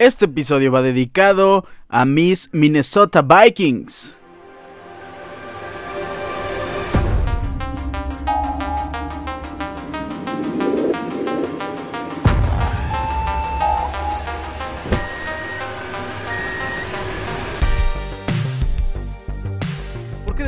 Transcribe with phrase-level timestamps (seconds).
[0.00, 4.19] Este episodio va dedicado a mis Minnesota Vikings.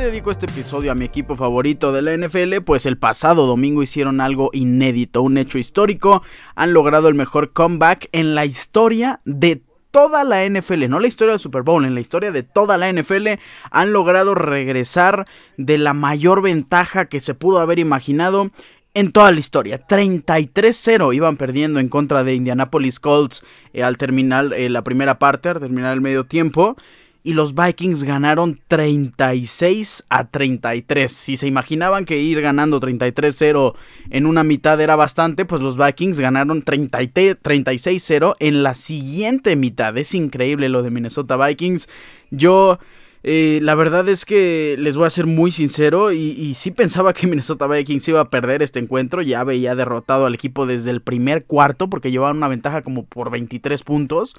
[0.03, 2.61] Dedico este episodio a mi equipo favorito de la NFL?
[2.65, 6.23] Pues el pasado domingo hicieron algo inédito, un hecho histórico.
[6.55, 11.31] Han logrado el mejor comeback en la historia de toda la NFL, no la historia
[11.31, 13.27] del Super Bowl, en la historia de toda la NFL,
[13.71, 18.51] han logrado regresar de la mayor ventaja que se pudo haber imaginado
[18.93, 19.87] en toda la historia.
[19.87, 25.49] 33-0 iban perdiendo en contra de Indianapolis Colts eh, al terminar eh, la primera parte,
[25.49, 26.75] al terminar el medio tiempo
[27.23, 31.11] y los Vikings ganaron 36 a 33.
[31.11, 33.75] Si se imaginaban que ir ganando 33-0
[34.09, 39.97] en una mitad era bastante, pues los Vikings ganaron 36-0 en la siguiente mitad.
[39.97, 41.87] Es increíble lo de Minnesota Vikings.
[42.29, 42.79] Yo...
[43.25, 47.13] Eh, la verdad es que les voy a ser muy sincero y, y, sí pensaba
[47.13, 49.21] que Minnesota Vikings iba a perder este encuentro.
[49.21, 53.31] Ya veía derrotado al equipo desde el primer cuarto porque llevaban una ventaja como por
[53.31, 54.35] 23 puntos.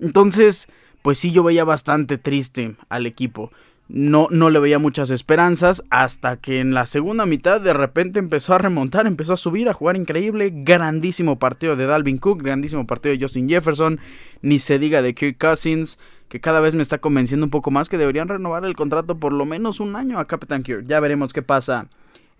[0.00, 0.66] Entonces,
[1.02, 3.50] pues sí yo veía bastante triste al equipo.
[3.88, 8.54] No, no le veía muchas esperanzas hasta que en la segunda mitad de repente empezó
[8.54, 10.50] a remontar, empezó a subir, a jugar increíble.
[10.54, 14.00] Grandísimo partido de Dalvin Cook, grandísimo partido de Justin Jefferson,
[14.40, 17.90] ni se diga de Kirk Cousins, que cada vez me está convenciendo un poco más
[17.90, 20.86] que deberían renovar el contrato por lo menos un año a Captain Kirk.
[20.86, 21.88] Ya veremos qué pasa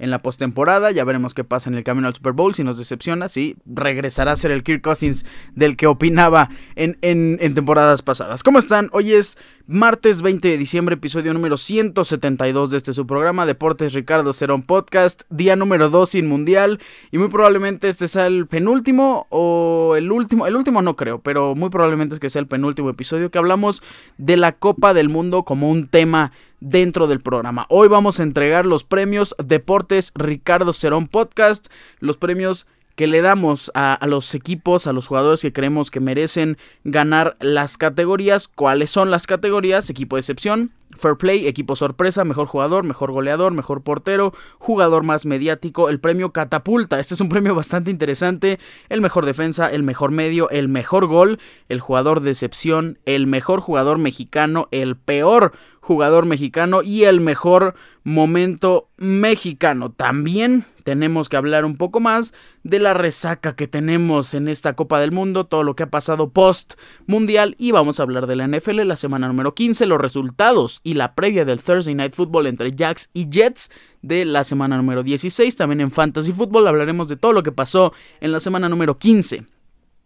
[0.02, 0.90] en la postemporada.
[0.90, 2.54] Ya veremos qué pasa en el camino al Super Bowl.
[2.54, 7.38] Si nos decepciona, sí, regresará a ser el Kirk Cousins del que opinaba en, en,
[7.40, 8.42] en temporadas pasadas.
[8.42, 8.90] ¿Cómo están?
[8.92, 9.38] Hoy es
[9.72, 15.22] martes 20 de diciembre, episodio número 172 de este su programa, Deportes Ricardo Cerón Podcast,
[15.30, 16.78] día número 2 sin mundial.
[17.10, 20.46] Y muy probablemente este sea el penúltimo o el último.
[20.46, 23.82] El último no creo, pero muy probablemente es que sea el penúltimo episodio que hablamos
[24.18, 27.66] de la Copa del Mundo como un tema dentro del programa.
[27.70, 32.66] Hoy vamos a entregar los premios Deportes Ricardo Cerón Podcast, los premios
[32.96, 37.78] que le damos a, los equipos, a los jugadores que creemos que merecen ganar las
[37.78, 38.48] categorías.
[38.48, 39.88] ¿Cuáles son las categorías?
[39.90, 45.24] Equipo de excepción, Fair Play, equipo sorpresa, mejor jugador, mejor goleador, mejor portero, jugador más
[45.24, 47.00] mediático, el premio Catapulta.
[47.00, 48.58] Este es un premio bastante interesante.
[48.88, 51.38] El mejor defensa, el mejor medio, el mejor gol,
[51.68, 57.74] el jugador de excepción, el mejor jugador mexicano, el peor jugador mexicano y el mejor
[58.04, 59.90] momento mexicano.
[59.92, 65.00] También tenemos que hablar un poco más de la resaca que tenemos en esta Copa
[65.00, 66.74] del Mundo, todo lo que ha pasado post
[67.06, 70.94] mundial y vamos a hablar de la NFL la semana número 15, los resultados y
[70.94, 73.70] la previa del Thursday Night Football entre Jacks y Jets
[74.02, 77.92] de la semana número 16, también en Fantasy Football hablaremos de todo lo que pasó
[78.20, 79.44] en la semana número 15.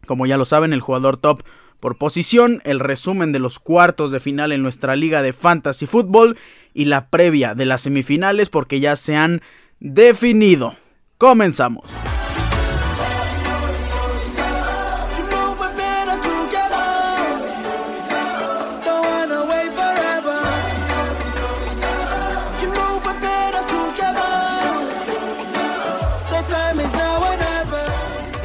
[0.07, 1.43] Como ya lo saben, el jugador top
[1.81, 6.39] por posición, el resumen de los cuartos de final en nuestra liga de Fantasy Football
[6.73, 9.43] y la previa de las semifinales porque ya se han
[9.81, 10.77] definido.
[11.19, 11.91] Comenzamos.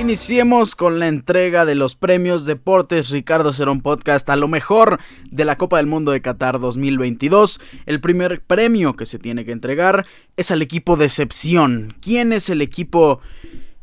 [0.01, 5.45] Iniciemos con la entrega de los premios Deportes Ricardo Cerón Podcast a lo mejor de
[5.45, 7.61] la Copa del Mundo de Qatar 2022.
[7.85, 10.07] El primer premio que se tiene que entregar
[10.37, 11.93] es al equipo Decepción.
[12.01, 13.21] ¿Quién es el equipo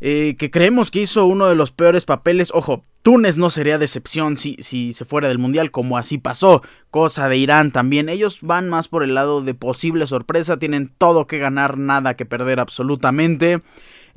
[0.01, 2.51] eh, que creemos que hizo uno de los peores papeles?
[2.53, 6.63] Ojo, Túnez no sería decepción si, si se fuera del Mundial, como así pasó.
[6.91, 8.09] Cosa de Irán también.
[8.09, 10.59] Ellos van más por el lado de posible sorpresa.
[10.59, 13.63] Tienen todo que ganar, nada que perder absolutamente.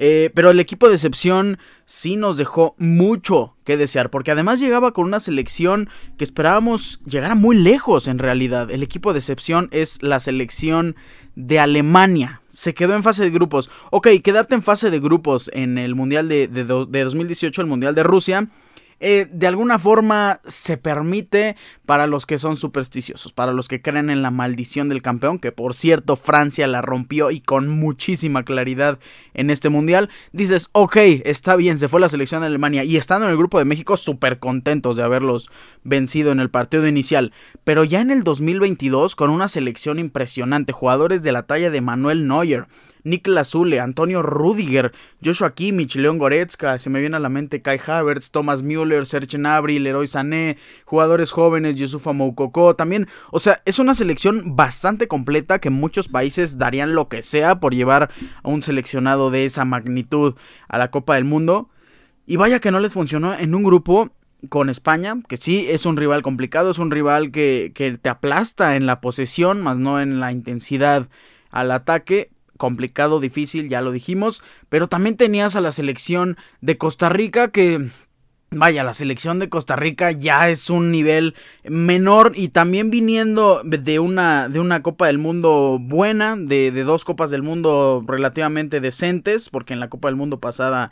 [0.03, 4.94] Eh, pero el equipo de excepción sí nos dejó mucho que desear, porque además llegaba
[4.94, 8.72] con una selección que esperábamos llegara muy lejos en realidad.
[8.72, 10.95] El equipo de excepción es la selección
[11.35, 12.41] de Alemania.
[12.50, 13.69] Se quedó en fase de grupos.
[13.91, 17.94] Ok, quedarte en fase de grupos en el Mundial de, de, de 2018, el Mundial
[17.94, 18.50] de Rusia
[19.03, 21.56] eh, de alguna forma se permite
[21.88, 25.51] para los que son supersticiosos, para los que creen en la maldición del campeón, que
[25.51, 29.00] por cierto Francia la rompió y con muchísima claridad
[29.33, 30.09] en este mundial.
[30.33, 33.57] Dices, ok, está bien, se fue la selección de Alemania y estando en el grupo
[33.57, 35.50] de México súper contentos de haberlos
[35.83, 37.33] vencido en el partido inicial.
[37.63, 42.27] Pero ya en el 2022 con una selección impresionante, jugadores de la talla de Manuel
[42.27, 42.68] Neuer,
[43.03, 44.92] Niklas Zule, Antonio Rudiger,
[45.24, 49.38] Joshua Kimmich, León Goretzka, se me viene a la mente Kai Havertz, Thomas Müller, Serge
[49.38, 55.59] Gnabry, Leroy Sané, jugadores jóvenes, Yusufa Moukoko, también, o sea, es una selección bastante completa
[55.59, 58.09] que muchos países darían lo que sea por llevar
[58.44, 60.36] a un seleccionado de esa magnitud
[60.68, 61.69] a la Copa del Mundo.
[62.25, 64.12] Y vaya que no les funcionó en un grupo
[64.50, 68.75] con España, que sí es un rival complicado, es un rival que, que te aplasta
[68.75, 71.09] en la posesión, más no en la intensidad
[71.51, 72.31] al ataque,
[72.62, 77.90] complicado, difícil, ya lo dijimos, pero también tenías a la selección de Costa Rica que
[78.54, 84.00] Vaya, la selección de Costa Rica ya es un nivel menor y también viniendo de
[84.00, 89.50] una, de una Copa del Mundo buena, de, de dos Copas del Mundo relativamente decentes,
[89.50, 90.92] porque en la Copa del Mundo pasada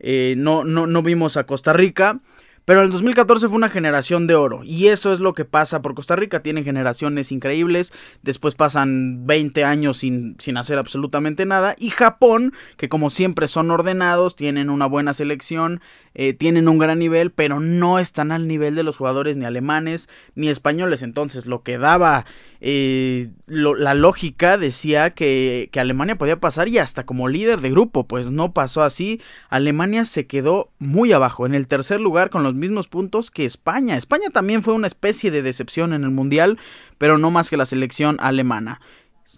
[0.00, 2.20] eh, no, no, no vimos a Costa Rica.
[2.66, 4.62] Pero el 2014 fue una generación de oro.
[4.64, 6.42] Y eso es lo que pasa por Costa Rica.
[6.42, 7.92] Tienen generaciones increíbles.
[8.22, 11.76] Después pasan 20 años sin, sin, hacer absolutamente nada.
[11.78, 15.80] Y Japón, que como siempre son ordenados, tienen una buena selección,
[16.18, 20.08] eh, tienen un gran nivel, pero no están al nivel de los jugadores ni alemanes
[20.34, 21.02] ni españoles.
[21.02, 22.24] Entonces lo que daba
[22.62, 28.06] eh, la lógica decía que, que, Alemania podía pasar y hasta como líder de grupo,
[28.06, 29.20] pues no pasó así.
[29.50, 33.98] Alemania se quedó muy abajo, en el tercer lugar con los mismos puntos que España.
[33.98, 36.58] España también fue una especie de decepción en el Mundial,
[36.96, 38.80] pero no más que la selección alemana.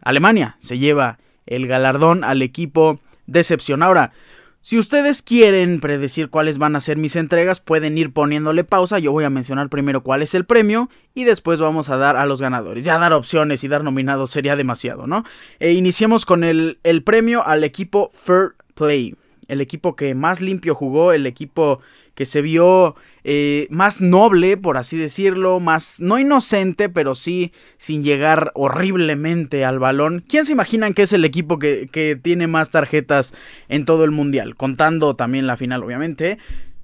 [0.02, 3.82] Alemania se lleva el galardón al equipo decepción.
[3.82, 4.12] Ahora,
[4.68, 8.98] si ustedes quieren predecir cuáles van a ser mis entregas, pueden ir poniéndole pausa.
[8.98, 12.26] Yo voy a mencionar primero cuál es el premio y después vamos a dar a
[12.26, 12.84] los ganadores.
[12.84, 15.24] Ya dar opciones y dar nominados sería demasiado, ¿no?
[15.58, 19.16] E iniciemos con el, el premio al equipo Fair Play.
[19.48, 21.80] El equipo que más limpio jugó, el equipo
[22.14, 28.02] que se vio eh, más noble, por así decirlo, más, no inocente, pero sí sin
[28.02, 30.24] llegar horriblemente al balón.
[30.28, 33.34] ¿Quién se imaginan que es el equipo que, que tiene más tarjetas
[33.68, 34.54] en todo el mundial?
[34.54, 36.38] Contando también la final, obviamente.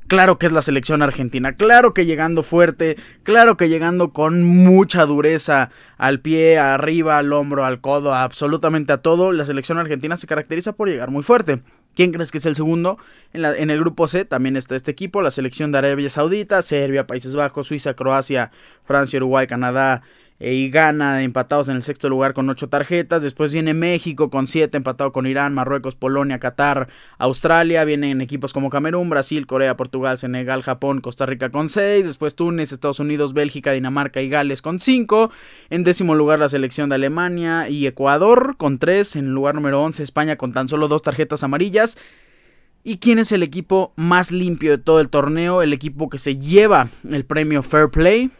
[0.06, 5.06] Claro que es la selección argentina, claro que llegando fuerte, claro que llegando con mucha
[5.06, 10.26] dureza al pie, arriba, al hombro, al codo, absolutamente a todo, la selección argentina se
[10.26, 11.62] caracteriza por llegar muy fuerte.
[11.94, 12.98] ¿Quién crees que es el segundo?
[13.32, 17.06] En, en, el grupo C también está este equipo, la selección de Arabia Saudita, Serbia,
[17.06, 18.50] Países Bajos, Suiza, Croacia,
[18.84, 20.02] Francia, Uruguay, Canadá
[20.40, 23.22] y Ghana empatados en el sexto lugar con ocho tarjetas.
[23.22, 26.88] Después viene México con siete, empatado con Irán, Marruecos, Polonia, Qatar,
[27.18, 27.84] Australia.
[27.84, 32.04] Vienen equipos como Camerún, Brasil, Corea, Portugal, Senegal, Japón, Costa Rica con seis.
[32.04, 35.30] Después Túnez, Estados Unidos, Bélgica, Dinamarca y Gales con cinco.
[35.70, 39.16] En décimo lugar la selección de Alemania y Ecuador con tres.
[39.16, 41.96] En lugar número once España con tan solo dos tarjetas amarillas.
[42.82, 45.62] ¿Y quién es el equipo más limpio de todo el torneo?
[45.62, 48.30] El equipo que se lleva el premio Fair Play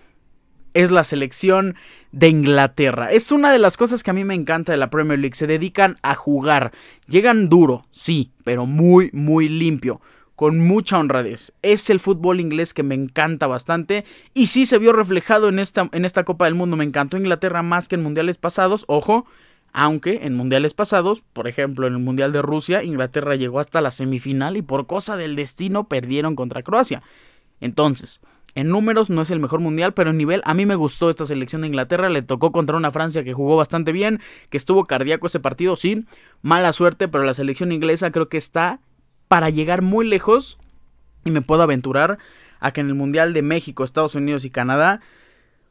[0.74, 1.76] es la selección
[2.12, 3.10] de Inglaterra.
[3.10, 5.36] Es una de las cosas que a mí me encanta de la Premier League.
[5.36, 6.72] Se dedican a jugar.
[7.06, 10.00] Llegan duro, sí, pero muy, muy limpio.
[10.36, 11.52] Con mucha honradez.
[11.62, 14.04] Es el fútbol inglés que me encanta bastante.
[14.34, 16.76] Y sí se vio reflejado en esta, en esta Copa del Mundo.
[16.76, 18.84] Me encantó Inglaterra más que en mundiales pasados.
[18.88, 19.26] Ojo,
[19.72, 23.90] aunque en mundiales pasados, por ejemplo en el Mundial de Rusia, Inglaterra llegó hasta la
[23.92, 27.02] semifinal y por cosa del destino perdieron contra Croacia.
[27.60, 28.20] Entonces,
[28.54, 31.24] en números no es el mejor mundial, pero en nivel a mí me gustó esta
[31.24, 32.08] selección de Inglaterra.
[32.08, 34.20] Le tocó contra una Francia que jugó bastante bien,
[34.50, 36.04] que estuvo cardíaco ese partido, sí.
[36.42, 38.80] Mala suerte, pero la selección inglesa creo que está
[39.28, 40.58] para llegar muy lejos.
[41.24, 42.18] Y me puedo aventurar
[42.60, 45.00] a que en el Mundial de México, Estados Unidos y Canadá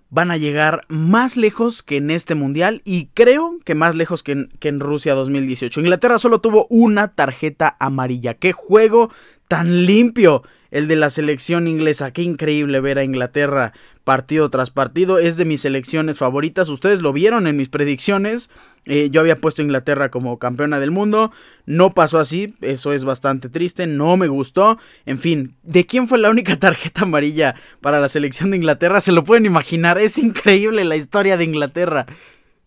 [0.10, 4.34] van a llegar más lejos que en este mundial y creo que más lejos que
[4.34, 5.80] en, que en, Rusia 2018.
[5.80, 8.36] Inglaterra solo tuvo una tarjeta amarilla.
[8.36, 9.12] ¡Qué juego
[9.48, 10.44] tan limpio!
[10.74, 12.12] El de la selección inglesa.
[12.12, 13.74] Qué increíble ver a Inglaterra
[14.04, 15.20] partido tras partido.
[15.20, 16.68] Es de mis selecciones favoritas.
[16.68, 18.50] Ustedes lo vieron en mis predicciones.
[18.86, 21.32] Eh, yo había puesto a Inglaterra como campeona del mundo.
[21.68, 22.56] No pasó así.
[22.62, 23.86] Eso es bastante triste.
[23.86, 24.80] No me gustó.
[25.06, 29.00] En fin, ¿de quién fue la única tarjeta amarilla para la selección de Inglaterra?
[29.00, 30.00] Se lo pueden imaginar.
[30.00, 32.08] Es increíble la historia de Inglaterra.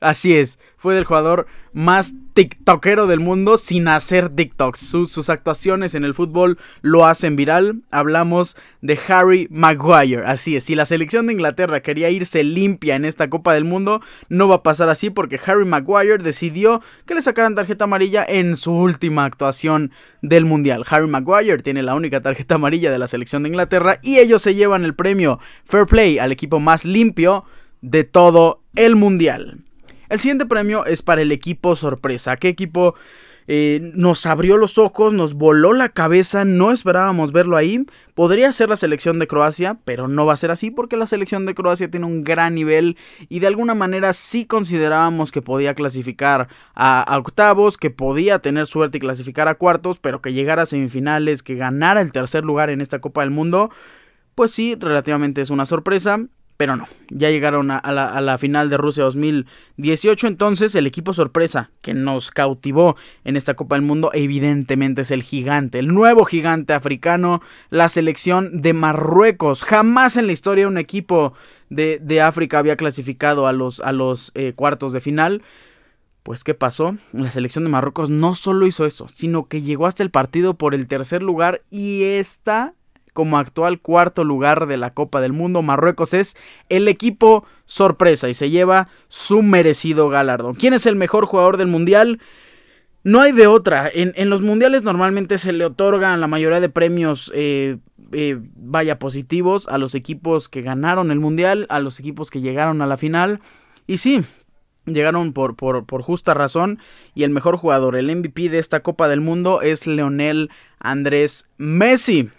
[0.00, 4.78] Así es, fue del jugador más tiktokero del mundo sin hacer TikToks.
[4.78, 7.82] Sus, actuaciones en el fútbol lo hacen viral.
[7.90, 10.22] Hablamos de Harry Maguire.
[10.26, 14.02] Así es, si la selección de Inglaterra quería irse limpia en esta Copa del Mundo,
[14.28, 18.56] no va a pasar así porque Harry Maguire decidió que le sacaran tarjeta amarilla en
[18.56, 20.84] su última actuación del Mundial.
[20.90, 24.54] Harry Maguire tiene la única tarjeta amarilla de la selección de Inglaterra y ellos se
[24.54, 27.44] llevan el premio Fair Play al equipo más limpio
[27.80, 29.62] de todo el Mundial.
[30.08, 32.36] El siguiente premio es para el equipo sorpresa.
[32.36, 32.94] ¿Qué equipo
[33.48, 36.44] eh, nos abrió los ojos, nos voló la cabeza?
[36.44, 37.84] No esperábamos verlo ahí.
[38.14, 41.44] Podría ser la selección de Croacia, pero no va a ser así porque la selección
[41.44, 42.96] de Croacia tiene un gran nivel
[43.28, 48.66] y de alguna manera sí considerábamos que podía clasificar a, a octavos, que podía tener
[48.66, 52.70] suerte y clasificar a cuartos, pero que llegara a semifinales, que ganara el tercer lugar
[52.70, 53.70] en esta Copa del Mundo.
[54.34, 56.20] Pues sí, relativamente es una sorpresa
[56.56, 61.92] pero no, ya llegaron a, la, final de Rusia 2018, entonces el equipo sorpresa que
[61.92, 67.42] nos cautivó en esta Copa del Mundo evidentemente es el gigante, el nuevo gigante africano,
[67.70, 69.64] la selección de Marruecos.
[69.64, 71.34] Jamás en la historia un equipo
[71.68, 75.42] de, África había clasificado a los, a los eh, cuartos de final.
[76.22, 76.96] Pues ¿qué pasó?
[77.12, 80.74] La selección de Marruecos no solo hizo eso, sino que llegó hasta el partido por
[80.74, 82.74] el tercer lugar y esta
[83.16, 85.62] como actual cuarto lugar de la Copa del Mundo.
[85.62, 86.36] Marruecos es
[86.68, 90.54] el equipo sorpresa y se lleva su merecido galardón.
[90.54, 92.20] ¿Quién es el mejor jugador del Mundial?
[93.02, 93.90] No hay de otra.
[93.90, 97.78] En, los mundiales normalmente se le otorgan la mayoría de premios, eh,
[98.12, 102.82] eh, vaya, positivos a los equipos que ganaron el mundial, a los equipos que llegaron
[102.82, 103.40] a la final.
[103.86, 104.24] Y sí,
[104.86, 106.80] llegaron por, por, por, justa razón.
[107.14, 112.30] Y el mejor jugador, el MVP de esta Copa del Mundo es Leonel Andrés Messi.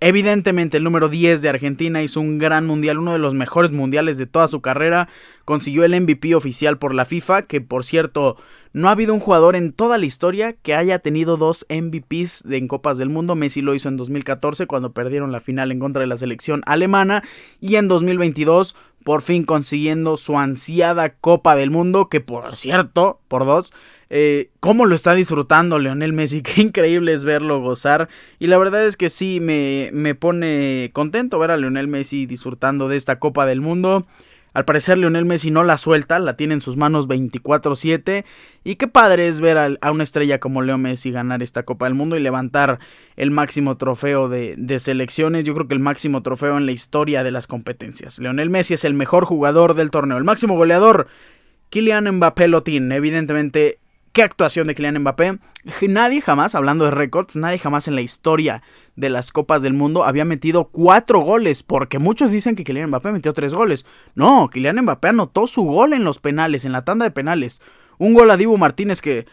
[0.00, 4.16] Evidentemente el número 10 de Argentina hizo un gran mundial, uno de los mejores mundiales
[4.16, 5.08] de toda su carrera,
[5.44, 8.36] consiguió el MVP oficial por la FIFA, que por cierto
[8.72, 12.68] no ha habido un jugador en toda la historia que haya tenido dos MVPs en
[12.68, 16.06] Copas del Mundo, Messi lo hizo en 2014 cuando perdieron la final en contra de
[16.06, 17.24] la selección alemana.
[17.60, 23.46] Y en 2022 por fin consiguiendo su ansiada Copa del Mundo, que por cierto, por
[23.46, 23.72] dos,
[24.10, 28.08] eh, cómo lo está disfrutando Leonel Messi, qué increíble es verlo gozar.
[28.38, 32.88] Y la verdad es que sí, me, me pone contento ver a Leonel Messi disfrutando
[32.88, 34.06] de esta Copa del Mundo.
[34.54, 38.24] Al parecer Leonel Messi no la suelta, la tiene en sus manos 24/7
[38.64, 41.94] y qué padre es ver a, una estrella como Leo Messi ganar esta Copa del
[41.94, 42.78] Mundo y levantar
[43.16, 47.22] el máximo trofeo de, de, selecciones, yo creo que el máximo trofeo en la historia
[47.22, 48.18] de las competencias.
[48.18, 51.06] Leonel Messi es el mejor jugador del torneo, el máximo goleador.
[51.70, 53.78] Kylian Mbappé lo tiene, evidentemente
[54.12, 55.38] Qué actuación de Kylian Mbappé.
[55.88, 58.62] Nadie jamás, hablando de récords, nadie jamás en la historia
[58.96, 61.62] de las Copas del Mundo había metido cuatro goles.
[61.62, 63.84] Porque muchos dicen que Kylian Mbappé metió tres goles.
[64.14, 67.60] No, Kylian Mbappé anotó su gol en los penales, en la tanda de penales.
[67.98, 69.26] Un gol a Dibu Martínez que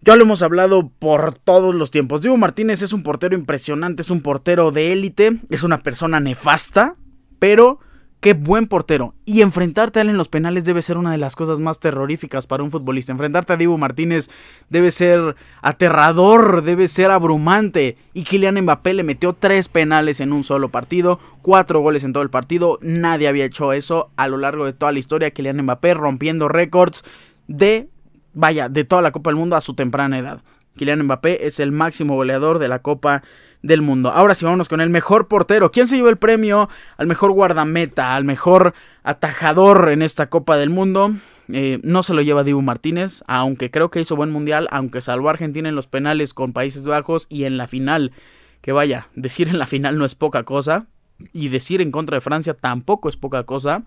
[0.00, 2.20] ya lo hemos hablado por todos los tiempos.
[2.20, 6.96] Dibu Martínez es un portero impresionante, es un portero de élite, es una persona nefasta,
[7.38, 7.80] pero
[8.20, 9.14] Qué buen portero.
[9.24, 12.48] Y enfrentarte a él en los penales debe ser una de las cosas más terroríficas
[12.48, 13.12] para un futbolista.
[13.12, 14.28] Enfrentarte a Dibu Martínez
[14.68, 17.96] debe ser aterrador, debe ser abrumante.
[18.14, 22.24] Y Kylian Mbappé le metió tres penales en un solo partido, cuatro goles en todo
[22.24, 22.80] el partido.
[22.82, 25.30] Nadie había hecho eso a lo largo de toda la historia.
[25.30, 27.04] Kylian Mbappé rompiendo récords
[27.46, 27.88] de,
[28.34, 30.42] vaya, de toda la Copa del Mundo a su temprana edad.
[30.76, 33.22] Kylian Mbappé es el máximo goleador de la Copa
[33.62, 34.10] del mundo.
[34.10, 35.70] Ahora sí, vámonos con el mejor portero.
[35.70, 40.70] ¿Quién se llevó el premio al mejor guardameta, al mejor atajador en esta Copa del
[40.70, 41.14] Mundo?
[41.50, 45.28] Eh, no se lo lleva Dibu Martínez, aunque creo que hizo buen mundial, aunque salvó
[45.28, 48.12] a Argentina en los penales con Países Bajos y en la final,
[48.60, 50.86] que vaya, decir en la final no es poca cosa,
[51.32, 53.84] y decir en contra de Francia tampoco es poca cosa.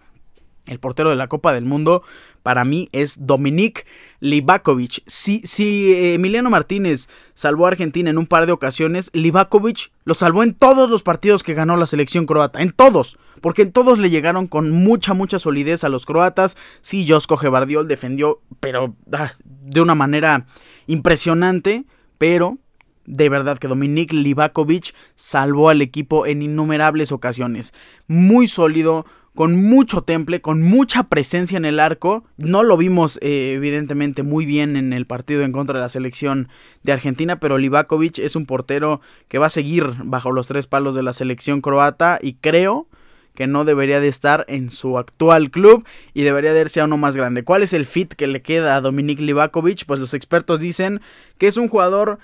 [0.68, 2.04] El portero de la Copa del Mundo
[2.44, 3.86] para mí es Dominik
[4.20, 5.02] Livakovic.
[5.08, 10.14] Si, si eh, Emiliano Martínez salvó a Argentina en un par de ocasiones, Livakovic lo
[10.14, 12.62] salvó en todos los partidos que ganó la selección croata.
[12.62, 13.18] En todos.
[13.42, 16.56] Porque en todos le llegaron con mucha, mucha solidez a los croatas.
[16.82, 20.46] Sí, Josko Gebardiol defendió, pero ah, de una manera
[20.86, 21.86] impresionante.
[22.20, 22.60] Pero
[23.06, 27.74] de verdad que Dominik Livakovic salvó al equipo en innumerables ocasiones.
[28.08, 32.26] Muy sólido, con mucho temple, con mucha presencia en el arco.
[32.38, 36.50] No lo vimos eh, evidentemente muy bien en el partido en contra de la selección
[36.84, 40.96] de Argentina, pero Livakovic es un portero que va a seguir bajo los tres palos
[40.96, 42.88] de la selección croata y creo
[43.36, 46.98] que no debería de estar en su actual club y debería de irse a uno
[46.98, 47.44] más grande.
[47.44, 49.86] ¿Cuál es el fit que le queda a Dominik Livakovic?
[49.86, 51.00] Pues los expertos dicen
[51.38, 52.20] que es un jugador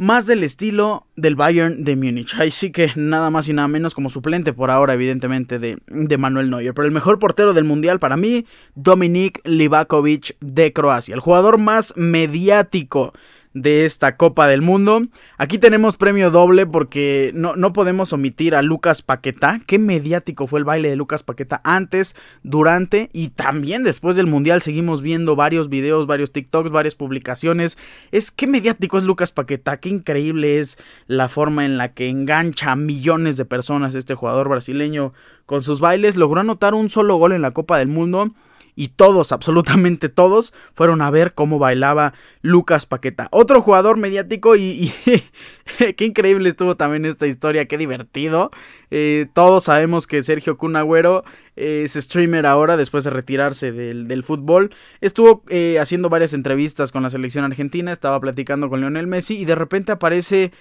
[0.00, 2.34] más del estilo del Bayern de Múnich.
[2.40, 6.16] Ahí sí que nada más y nada menos como suplente por ahora, evidentemente, de, de
[6.16, 6.72] Manuel Neuer.
[6.72, 11.14] Pero el mejor portero del Mundial para mí, Dominik Livakovic de Croacia.
[11.14, 13.12] El jugador más mediático
[13.52, 15.02] de esta Copa del Mundo.
[15.36, 19.60] Aquí tenemos premio doble porque no, no, podemos omitir a Lucas Paqueta.
[19.66, 24.62] Qué mediático fue el baile de Lucas Paqueta antes, durante y también después del Mundial.
[24.62, 27.76] Seguimos viendo varios videos, varios TikToks, varias publicaciones.
[28.12, 29.78] Es qué mediático es Lucas Paqueta.
[29.78, 34.48] Qué increíble es la forma en la que engancha a millones de personas este jugador
[34.48, 35.12] brasileño
[35.46, 36.16] con sus bailes.
[36.16, 38.32] Logró anotar un solo gol en la Copa del Mundo
[38.80, 43.28] y todos, absolutamente todos, fueron a ver cómo bailaba Lucas Paqueta.
[43.30, 44.90] Otro jugador mediático y,
[45.98, 48.50] qué increíble estuvo también esta historia, qué divertido.
[48.90, 51.24] Eh, todos sabemos que Sergio Cunagüero
[51.56, 54.74] es streamer ahora después de retirarse del, fútbol.
[55.02, 59.44] Estuvo eh, haciendo varias entrevistas con la selección argentina, estaba platicando con Lionel Messi y
[59.44, 60.52] de repente aparece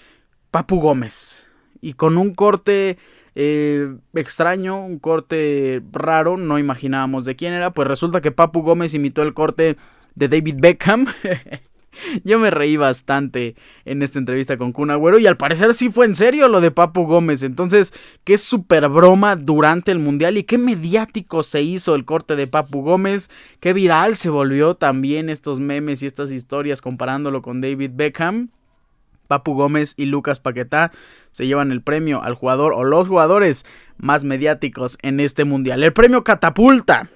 [0.52, 1.50] Papu Gómez
[1.80, 2.98] y con un corte
[3.36, 8.94] eh, extraño, un corte raro, no imaginábamos de quién era, pues resulta que Papu Gómez
[8.94, 9.78] imitó el corte
[10.16, 11.08] de David Beckham.
[12.24, 13.56] Yo me reí bastante
[13.86, 16.72] en esta entrevista con Kun Agüero y al parecer sí fue en serio lo de
[16.72, 17.44] Papu Gómez.
[17.44, 17.94] Entonces,
[18.24, 22.82] qué super broma durante el Mundial y qué mediático se hizo el corte de Papu
[22.82, 23.30] Gómez.
[23.60, 28.50] Qué viral se volvió también estos memes y estas historias comparándolo con David Beckham.
[29.28, 30.92] Papu Gómez y Lucas Paquetá
[31.32, 33.66] se llevan el premio al jugador o los jugadores
[33.98, 35.84] más mediáticos en este mundial.
[35.84, 37.10] El premio Catapulta.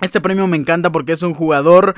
[0.00, 1.94] Este premio me encanta porque es un jugador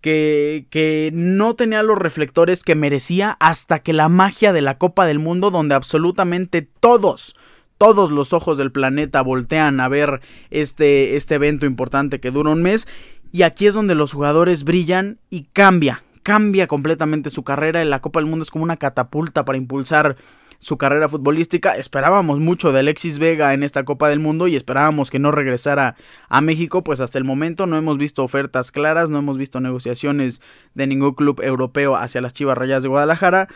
[0.00, 5.06] que, que, no tenía los reflectores que merecía hasta que la magia de la Copa
[5.06, 7.36] del Mundo, donde absolutamente todos,
[7.78, 10.20] todos los ojos del planeta voltean a ver
[10.50, 12.88] este, este evento importante que dura un mes.
[13.32, 17.84] Y aquí es donde los jugadores brillan y cambia, cambia completamente su carrera.
[17.84, 20.16] La Copa del Mundo es como una catapulta para impulsar
[20.62, 21.76] su carrera futbolística.
[21.76, 25.96] Esperábamos mucho de Alexis Vega en esta Copa del Mundo y esperábamos que no regresara
[26.28, 30.40] a México, pues hasta el momento no hemos visto ofertas claras, no hemos visto negociaciones
[30.74, 33.48] de ningún club europeo hacia las Chivas Rayas de Guadalajara.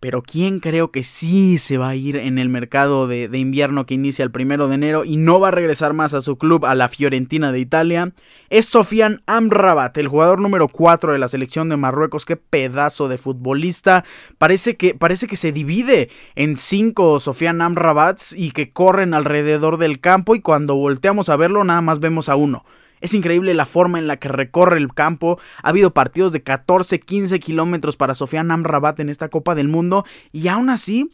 [0.00, 3.92] Pero ¿quién creo que sí se va a ir en el mercado de, invierno que
[3.92, 6.74] inicia el primero de enero y no va a regresar más a su club, a
[6.74, 8.12] la Fiorentina de Italia?
[8.48, 12.24] Es Sofian Amrabat, el jugador número 4 de la selección de Marruecos.
[12.24, 14.06] Qué pedazo de futbolista.
[14.38, 20.00] Parece que, parece que se divide en cinco Sofian Amrabats y que corren alrededor del
[20.00, 22.64] campo y cuando volteamos a verlo nada más vemos a uno.
[23.00, 25.38] Es increíble la forma en la que recorre el campo.
[25.62, 30.04] Ha habido partidos de 14, 15 kilómetros para Sofía Amrabat en esta Copa del Mundo
[30.32, 31.10] y aún así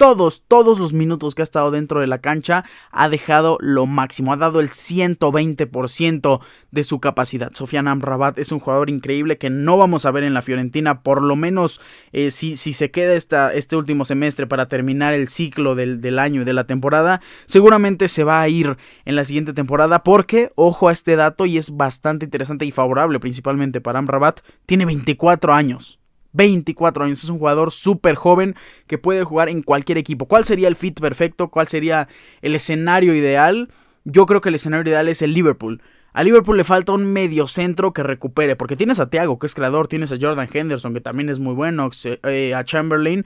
[0.00, 4.32] todos, todos los minutos que ha estado dentro de la cancha ha dejado lo máximo,
[4.32, 6.40] ha dado el 120%
[6.70, 7.52] de su capacidad.
[7.52, 11.22] Sofian Amrabat es un jugador increíble que no vamos a ver en la Fiorentina, por
[11.22, 15.74] lo menos eh, si, si, se queda esta, este último semestre para terminar el ciclo
[15.74, 19.52] del, del año y de la temporada, seguramente se va a ir en la siguiente
[19.52, 24.40] temporada porque, ojo a este dato y es bastante interesante y favorable principalmente para Amrabat,
[24.64, 25.99] tiene 24 años.
[26.32, 28.54] 24 años, es un jugador súper joven
[28.86, 30.26] que puede jugar en cualquier equipo.
[30.26, 31.48] ¿Cuál sería el fit perfecto?
[31.48, 32.08] ¿Cuál sería
[32.42, 33.68] el escenario ideal?
[34.04, 35.82] Yo creo que el escenario ideal es el Liverpool.
[36.12, 39.54] A Liverpool le falta un medio centro que recupere, porque tienes a Thiago, que es
[39.54, 43.24] creador, tienes a Jordan Henderson, que también es muy bueno, eh, a Chamberlain,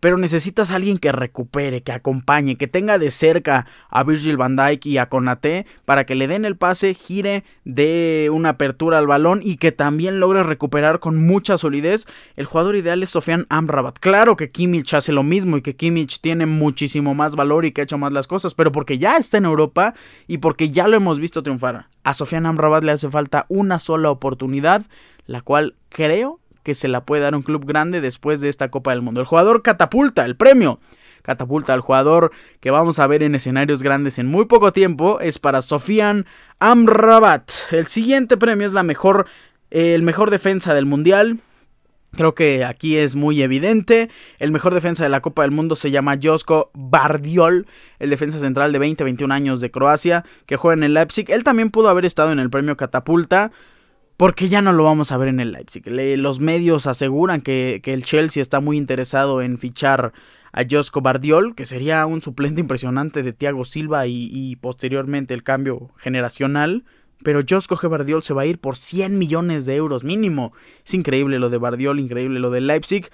[0.00, 4.56] pero necesitas a alguien que recupere, que acompañe, que tenga de cerca a Virgil van
[4.56, 9.06] Dijk y a Konate para que le den el pase, gire, de una apertura al
[9.06, 12.06] balón y que también logre recuperar con mucha solidez.
[12.36, 13.98] El jugador ideal es Sofian Amrabat.
[13.98, 17.80] Claro que Kimmich hace lo mismo y que Kimmich tiene muchísimo más valor y que
[17.80, 19.94] ha hecho más las cosas, pero porque ya está en Europa
[20.26, 21.88] y porque ya lo hemos visto triunfar.
[22.04, 24.86] A Sofian Amrabat le hace falta una sola oportunidad,
[25.26, 28.90] la cual creo que se la puede dar un club grande después de esta Copa
[28.90, 29.20] del Mundo.
[29.20, 30.80] El jugador catapulta el premio.
[31.22, 35.38] Catapulta al jugador que vamos a ver en escenarios grandes en muy poco tiempo es
[35.38, 36.26] para Sofian
[36.58, 37.50] Amrabat.
[37.70, 39.24] El siguiente premio es la mejor,
[39.70, 41.40] el mejor defensa del mundial.
[42.12, 44.10] Creo que aquí es muy evidente.
[44.38, 47.66] El mejor defensa de la Copa del Mundo se llama Josko Bardiol,
[47.98, 51.30] el defensa central de 20-21 años de Croacia, que juega en el Leipzig.
[51.30, 53.52] Él también pudo haber estado en el premio Catapulta
[54.18, 55.84] porque ya no lo vamos a ver en el Leipzig.
[55.86, 60.12] los medios aseguran que, el Chelsea está muy interesado en fichar
[60.52, 65.92] a Josco Bardiol, que sería un suplente impresionante de Thiago Silva y, posteriormente el cambio
[65.98, 66.84] generacional.
[67.22, 67.78] Pero Josco.
[67.88, 70.52] Bardiol se va a ir por 100 millones de euros mínimo.
[70.84, 73.08] Es increíble lo de Bardiol, increíble lo de Leipzig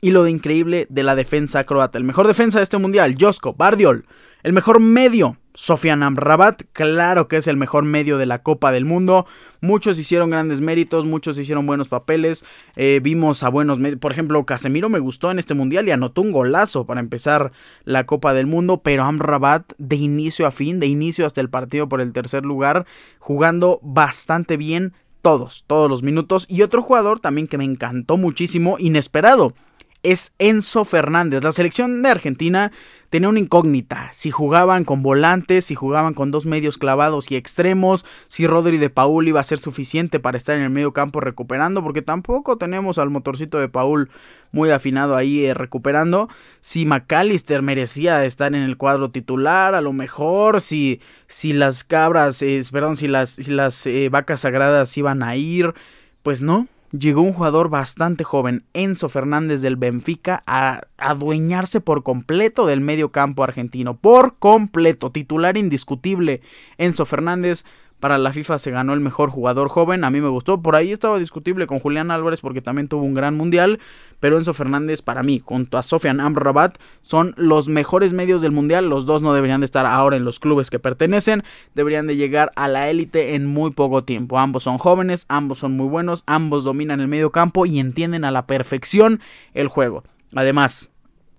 [0.00, 1.98] y lo de increíble de la defensa croata.
[1.98, 4.06] El mejor defensa de este mundial, Josko Bardiol.
[4.42, 8.84] El mejor medio, Sofian Amrabat, claro que es el mejor medio de la Copa del
[8.84, 9.26] Mundo.
[9.60, 12.44] Muchos hicieron grandes méritos, muchos hicieron buenos papeles.
[12.76, 13.80] Eh, vimos a buenos.
[13.98, 17.50] Por ejemplo, Casemiro me gustó en este mundial y anotó un golazo para empezar
[17.84, 18.82] la Copa del Mundo.
[18.84, 22.86] Pero Amrabat, de inicio a fin, de inicio hasta el partido por el tercer lugar,
[23.18, 24.92] jugando bastante bien
[25.22, 26.46] todos, todos los minutos.
[26.48, 29.54] Y otro jugador también que me encantó muchísimo, inesperado
[30.02, 31.42] es Enzo Fernández.
[31.42, 32.72] La selección de Argentina
[33.10, 34.10] tenía una incógnita.
[34.12, 38.90] Si jugaban con volantes, si jugaban con dos medios clavados y extremos, si Rodri de
[38.90, 42.98] Paul iba a ser suficiente para estar en el medio campo recuperando, porque tampoco tenemos
[42.98, 44.10] al motorcito de Paul
[44.52, 46.28] muy afinado ahí eh, recuperando.
[46.60, 52.42] Si McAllister merecía estar en el cuadro titular, a lo mejor, si, si las cabras,
[52.42, 55.74] eh, perdón, si las, si las eh, vacas sagradas iban a ir,
[56.22, 62.66] pues no llegó un jugador bastante joven, Enzo Fernández del Benfica, a adueñarse por completo
[62.66, 63.96] del medio campo argentino.
[63.96, 66.40] Por completo, titular indiscutible.
[66.76, 67.64] Enzo Fernández
[68.00, 70.04] para la FIFA se ganó el mejor jugador joven.
[70.04, 70.62] A mí me gustó.
[70.62, 73.80] Por ahí estaba discutible con Julián Álvarez porque también tuvo un gran mundial.
[74.20, 78.88] Pero Enzo Fernández, para mí, junto a Sofian Amrabat, son los mejores medios del mundial.
[78.88, 81.42] Los dos no deberían de estar ahora en los clubes que pertenecen.
[81.74, 84.38] Deberían de llegar a la élite en muy poco tiempo.
[84.38, 88.30] Ambos son jóvenes, ambos son muy buenos, ambos dominan el medio campo y entienden a
[88.30, 89.20] la perfección
[89.54, 90.04] el juego.
[90.34, 90.90] Además,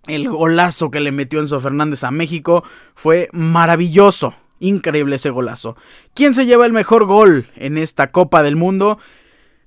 [0.07, 2.63] el golazo que le metió Enzo Fernández a México
[2.95, 4.33] fue maravilloso.
[4.59, 5.75] Increíble ese golazo.
[6.13, 8.99] ¿Quién se lleva el mejor gol en esta Copa del Mundo?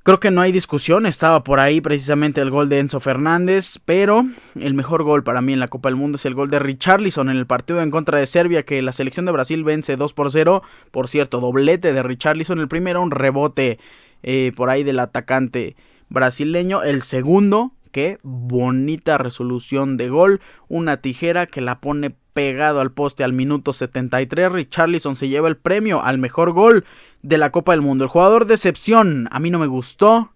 [0.05, 4.27] Creo que no hay discusión, estaba por ahí precisamente el gol de Enzo Fernández, pero
[4.57, 7.31] el mejor gol para mí en la Copa del Mundo es el gol de Richarlison
[7.31, 10.33] en el partido en contra de Serbia que la selección de Brasil vence 2 por
[10.33, 10.63] 0.
[10.91, 13.79] Por cierto, doblete de Richarlison, el primero un rebote
[14.25, 15.77] eh, por ahí del atacante
[16.09, 20.41] brasileño, el segundo Qué bonita resolución de gol.
[20.69, 24.51] Una tijera que la pone pegado al poste al minuto 73.
[24.51, 26.87] Richarlison se lleva el premio al mejor gol
[27.23, 28.05] de la Copa del Mundo.
[28.05, 30.33] El jugador de excepción, a mí no me gustó.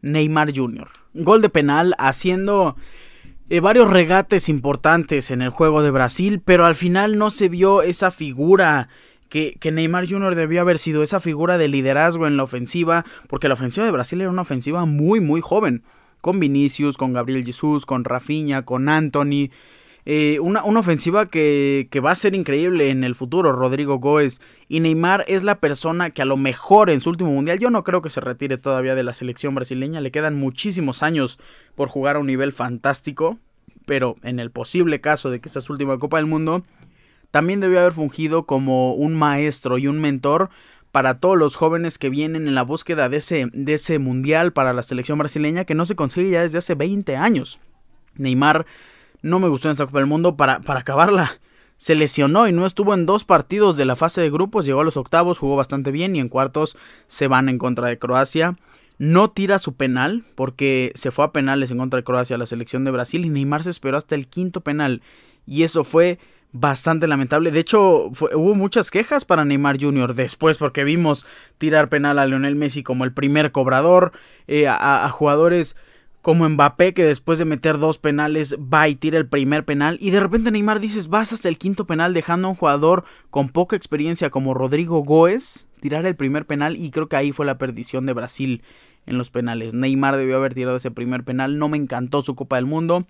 [0.00, 0.88] Neymar Jr.
[1.12, 2.76] Gol de penal haciendo
[3.50, 7.82] eh, varios regates importantes en el juego de Brasil, pero al final no se vio
[7.82, 8.88] esa figura
[9.28, 10.34] que, que, Neymar Jr.
[10.34, 14.20] debió haber sido, esa figura de liderazgo en la ofensiva, porque la ofensiva de Brasil
[14.20, 15.82] era una ofensiva muy, muy joven
[16.20, 19.50] con Vinicius, con Gabriel Jesús, con Rafinha, con Anthony.
[20.08, 24.40] Eh, una, una, ofensiva que, que, va a ser increíble en el futuro, Rodrigo Góez.
[24.68, 27.82] Y Neymar es la persona que a lo mejor en su último mundial, yo no
[27.82, 31.40] creo que se retire todavía de la selección brasileña, le quedan muchísimos años
[31.74, 33.38] por jugar a un nivel fantástico,
[33.84, 36.64] pero en el posible caso de que sea su última Copa del Mundo,
[37.32, 40.50] también debió haber fungido como un maestro y un mentor
[40.96, 44.72] para todos los jóvenes que vienen en la búsqueda de ese, de ese mundial para
[44.72, 47.60] la selección brasileña que no se consigue ya desde hace 20 años.
[48.14, 48.64] Neymar
[49.20, 51.38] no me gustó en esta Copa del Mundo para, para acabarla.
[51.76, 54.84] Se lesionó y no estuvo en dos partidos de la fase de grupos, llegó a
[54.84, 56.78] los octavos, jugó bastante bien y en cuartos
[57.08, 58.56] se van en contra de Croacia.
[58.96, 62.84] No tira su penal porque se fue a penales en contra de Croacia la selección
[62.84, 65.02] de Brasil y Neymar se esperó hasta el quinto penal
[65.46, 66.18] y eso fue
[66.60, 67.50] bastante lamentable.
[67.50, 70.14] De hecho, hubo muchas quejas para Neymar Jr.
[70.14, 71.26] después porque vimos
[71.58, 74.12] tirar penal a Lionel Messi como el primer cobrador,
[74.46, 75.76] eh, a, jugadores
[76.22, 80.10] como Mbappé que después de meter dos penales va y tira el primer penal y
[80.10, 83.76] de repente Neymar dices vas hasta el quinto penal dejando a un jugador con poca
[83.76, 88.06] experiencia como Rodrigo Goes tirar el primer penal y creo que ahí fue la perdición
[88.06, 88.62] de Brasil
[89.06, 89.72] en los penales.
[89.72, 93.06] Neymar debió haber tirado ese primer penal, no me encantó su Copa del Mundo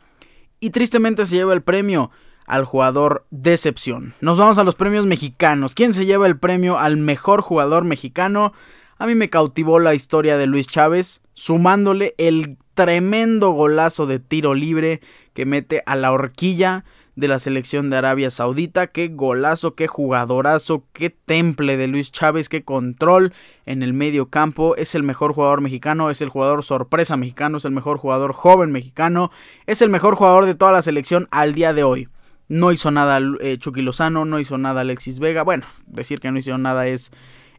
[0.61, 2.11] y tristemente se lleva el premio
[2.47, 4.15] al jugador decepción.
[4.21, 5.75] Nos vamos a los premios mexicanos.
[5.75, 8.53] ¿Quién se lleva el premio al mejor jugador mexicano?
[8.99, 14.55] A mí me cautivó la historia de Luis Chávez, sumándole el tremendo golazo de tiro
[14.55, 15.01] libre
[15.35, 16.85] que mete a la horquilla
[17.17, 18.87] de la selección de Arabia Saudita.
[18.89, 23.33] Qué golazo, qué jugadorazo, qué temple de Luis Chávez, qué control
[23.65, 24.77] en el medio campo.
[24.77, 28.71] Es el mejor jugador mexicano, es el jugador sorpresa mexicano, es el mejor jugador joven
[28.71, 29.31] mexicano,
[29.67, 32.09] es el mejor jugador de toda la selección al día de hoy.
[32.49, 35.43] No hizo nada eh, Chucky Lozano, no hizo nada Alexis Vega.
[35.43, 37.11] Bueno, decir que no hizo nada es,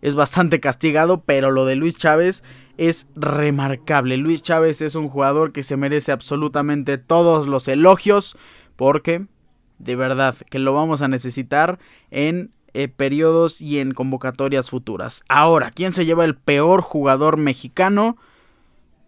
[0.01, 2.43] es bastante castigado, pero lo de Luis Chávez
[2.77, 4.17] es remarcable.
[4.17, 8.37] Luis Chávez es un jugador que se merece absolutamente todos los elogios,
[8.75, 9.25] porque
[9.79, 11.79] de verdad que lo vamos a necesitar
[12.11, 15.23] en eh, periodos y en convocatorias futuras.
[15.27, 18.17] Ahora, ¿quién se lleva el peor jugador mexicano?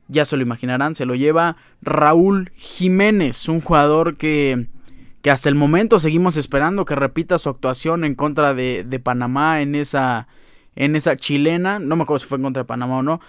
[0.08, 4.68] Ya se lo imaginarán, se lo lleva Raúl Jiménez, un jugador que
[5.22, 9.62] que hasta el momento seguimos esperando que repita su actuación en contra de, de, Panamá
[9.62, 10.28] en esa,
[10.76, 11.80] en esa chilena.
[11.80, 13.20] No me acuerdo si fue en contra de Panamá o no.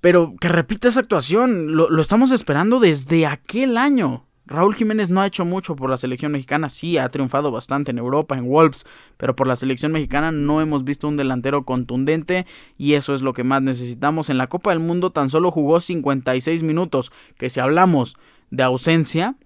[0.00, 1.76] Pero que repita esa actuación.
[1.76, 4.24] Lo, lo, estamos esperando desde aquel año.
[4.46, 6.68] Raúl Jiménez no ha hecho mucho por la selección mexicana.
[6.70, 8.86] Sí, ha triunfado bastante en Europa, en Wolves.
[9.18, 12.46] Pero por la selección mexicana no hemos visto un delantero contundente.
[12.78, 14.30] Y eso es lo que más necesitamos.
[14.30, 17.12] En la Copa del Mundo tan solo jugó 56 minutos.
[17.36, 18.16] Que si hablamos
[18.50, 19.36] de ausencia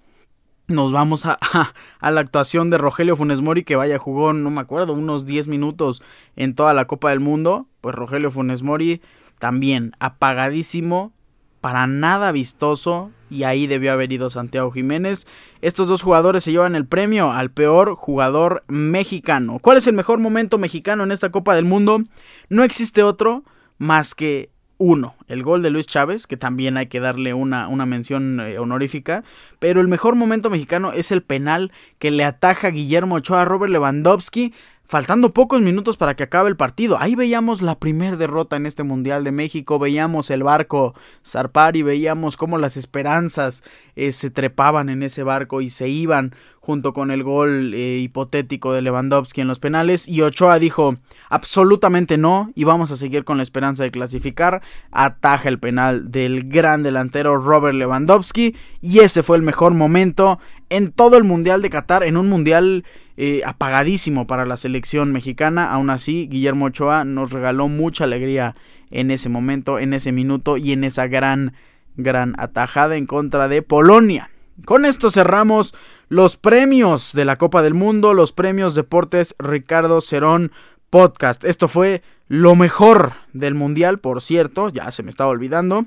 [0.71, 1.39] nos vamos a,
[2.01, 5.49] a, la actuación de Rogelio Funes Mori, que vaya, jugó, no me acuerdo, unos 10
[5.49, 6.03] minutos
[6.37, 7.67] en toda la Copa del Mundo.
[7.81, 9.01] Pues Rogelio Funes Mori
[9.39, 11.13] también apagadísimo,
[11.61, 15.27] para nada vistoso, y ahí debió haber ido Santiago Jiménez.
[15.63, 19.59] Estos dos jugadores se llevan el premio al peor jugador mexicano.
[19.61, 22.03] ¿Cuál es el mejor momento mexicano en esta Copa del Mundo?
[22.49, 23.45] No existe otro
[23.79, 27.85] más que uno, el gol de Luis Chávez, que también hay que darle una, una
[27.85, 29.25] mención eh, honorífica,
[29.59, 33.71] pero el mejor momento mexicano es el penal que le ataja Guillermo Ochoa a Robert
[33.71, 34.55] Lewandowski,
[34.90, 36.97] faltando pocos minutos para que acabe el partido.
[36.99, 41.83] Ahí veíamos la primera derrota en este Mundial de México, veíamos el barco zarpar y
[41.83, 43.62] veíamos cómo las esperanzas
[43.97, 46.35] eh, se trepaban en ese barco y se iban
[46.71, 50.07] junto con el gol eh, hipotético de Lewandowski en los penales.
[50.07, 54.63] Y Ochoa dijo absolutamente no y vamos a seguir con la esperanza de clasificar.
[54.93, 60.93] Ataja el penal del gran delantero Robert Lewandowski y ese fue el mejor momento en
[60.93, 62.85] todo el Mundial de Qatar, en un Mundial
[63.17, 65.73] eh, apagadísimo para la selección mexicana.
[65.73, 68.55] Aún así, Guillermo Ochoa nos regaló mucha alegría
[68.93, 71.53] en ese momento, en ese minuto y en esa gran,
[71.97, 74.31] gran atajada en contra de Polonia.
[74.64, 75.75] Con esto cerramos
[76.09, 80.53] los premios de la Copa del Mundo, los premios Deportes Ricardo Cerón
[80.90, 81.44] Podcast.
[81.44, 85.87] Esto fue lo mejor del Mundial, por cierto, ya se me estaba olvidando.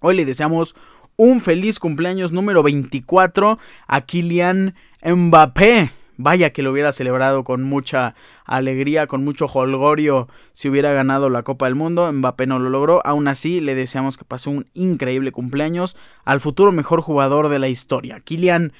[0.00, 0.76] Hoy le deseamos
[1.16, 5.90] un feliz cumpleaños número 24 a Kylian Mbappé.
[6.16, 11.42] Vaya que lo hubiera celebrado con mucha alegría, con mucho holgorio si hubiera ganado la
[11.42, 12.12] Copa del Mundo.
[12.12, 13.04] Mbappé no lo logró.
[13.04, 17.68] Aún así, le deseamos que pase un increíble cumpleaños al futuro mejor jugador de la
[17.68, 18.72] historia, Kylian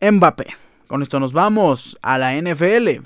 [0.00, 0.56] Mbappé.
[0.86, 3.00] Con esto nos vamos a la NFL.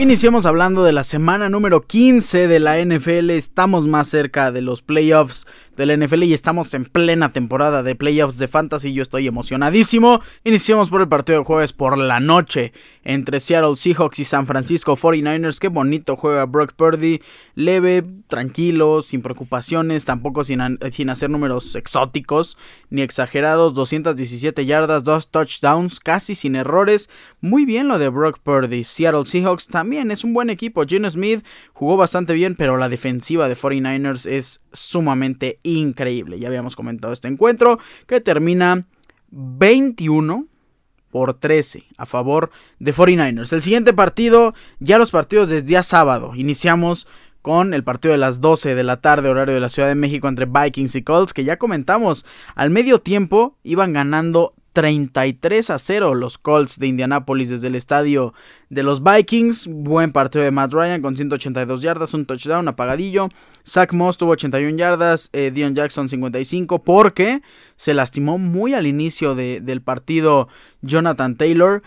[0.00, 3.28] Iniciamos hablando de la semana número 15 de la NFL.
[3.32, 5.46] Estamos más cerca de los playoffs
[5.80, 8.92] de la NFL y estamos en plena temporada de playoffs de fantasy.
[8.92, 10.20] Yo estoy emocionadísimo.
[10.44, 14.94] Iniciamos por el partido de jueves por la noche entre Seattle Seahawks y San Francisco
[14.94, 15.58] 49ers.
[15.58, 17.22] Qué bonito juega Brock Purdy.
[17.54, 22.58] Leve, tranquilo, sin preocupaciones, tampoco sin, sin hacer números exóticos
[22.90, 23.72] ni exagerados.
[23.72, 27.08] 217 yardas, 2 touchdowns, casi sin errores.
[27.40, 28.84] Muy bien lo de Brock Purdy.
[28.84, 30.84] Seattle Seahawks también es un buen equipo.
[30.84, 36.38] Gino Smith jugó bastante bien, pero la defensiva de 49ers es sumamente increíble.
[36.38, 38.86] Ya habíamos comentado este encuentro que termina
[39.30, 40.46] 21
[41.10, 43.52] por 13 a favor de 49ers.
[43.52, 46.32] El siguiente partido, ya los partidos desde día sábado.
[46.34, 47.06] Iniciamos
[47.42, 50.28] con el partido de las 12 de la tarde, horario de la Ciudad de México,
[50.28, 52.26] entre Vikings y Colts, que ya comentamos.
[52.54, 58.34] Al medio tiempo iban ganando 33 a 0 los Colts de Indianápolis desde el estadio
[58.68, 59.66] de los Vikings.
[59.66, 63.28] Buen partido de Matt Ryan con 182 yardas, un touchdown apagadillo.
[63.66, 67.42] Zach Moss tuvo 81 yardas, eh, Dion Jackson 55 porque
[67.76, 70.48] se lastimó muy al inicio del partido
[70.82, 71.82] Jonathan Taylor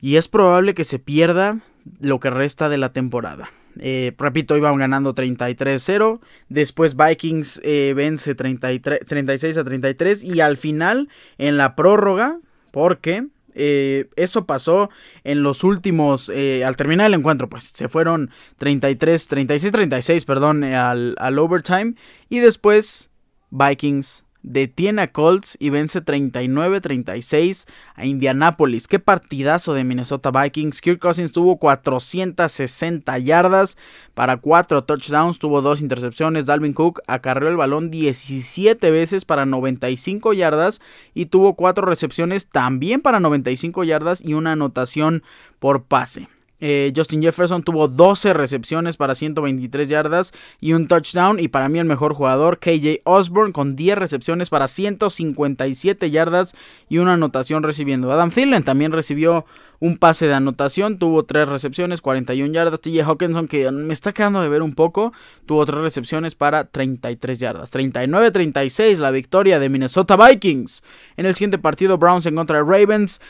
[0.00, 1.60] y es probable que se pierda
[2.00, 3.50] lo que resta de la temporada.
[3.78, 6.20] Eh, repito, iban ganando 33-0.
[6.48, 10.24] Después Vikings eh, vence 33, 36 a 33.
[10.24, 12.38] Y al final, en la prórroga,
[12.70, 14.90] porque eh, eso pasó
[15.24, 21.38] en los últimos, al terminar el encuentro, pues se fueron 33, 36, 36, perdón, al
[21.38, 21.94] overtime.
[22.28, 23.10] Y después
[23.50, 28.88] Vikings detiene a Colts y vence 39-36 a Indianapolis.
[28.88, 30.80] Qué partidazo de Minnesota Vikings.
[30.80, 33.76] Kirk Cousins tuvo 460 yardas
[34.14, 36.46] para 4 touchdowns, tuvo 2 intercepciones.
[36.46, 40.80] Dalvin Cook acarreó el balón 17 veces para 95 yardas
[41.14, 45.22] y tuvo 4 recepciones también para 95 yardas y una anotación
[45.58, 46.28] por pase.
[46.60, 51.40] Eh, Justin Jefferson tuvo 12 recepciones para 123 yardas y un touchdown.
[51.40, 56.54] Y para mí el mejor jugador, KJ Osborne, con 10 recepciones para 157 yardas
[56.88, 58.12] y una anotación recibiendo.
[58.12, 59.46] Adam Thielen también recibió
[59.80, 62.80] un pase de anotación, tuvo 3 recepciones, 41 yardas.
[62.80, 65.12] TJ Hawkinson, que me está quedando de ver un poco,
[65.46, 67.72] tuvo 3 recepciones para 33 yardas.
[67.72, 70.82] 39-36 la victoria de Minnesota Vikings.
[71.16, 73.20] En el siguiente partido, Browns en contra de Ravens.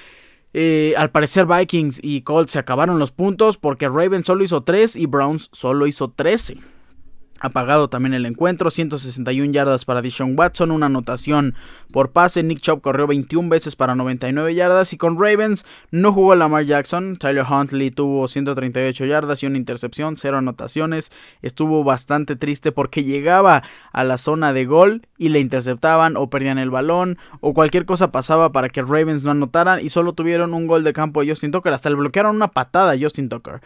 [0.53, 4.97] Eh, al parecer Vikings y Colts se acabaron los puntos porque Ravens solo hizo 3
[4.97, 6.59] y Browns solo hizo 13
[7.41, 11.55] apagado también el encuentro, 161 yardas para Dishon Watson, una anotación
[11.91, 16.35] por pase, Nick Chubb corrió 21 veces para 99 yardas y con Ravens no jugó
[16.35, 21.11] Lamar Jackson, Tyler Huntley tuvo 138 yardas y una intercepción, cero anotaciones,
[21.43, 26.59] estuvo bastante triste porque llegaba a la zona de gol y le interceptaban o perdían
[26.59, 30.67] el balón o cualquier cosa pasaba para que Ravens no anotaran y solo tuvieron un
[30.67, 33.61] gol de campo de Justin Tucker, hasta le bloquearon una patada a Justin Tucker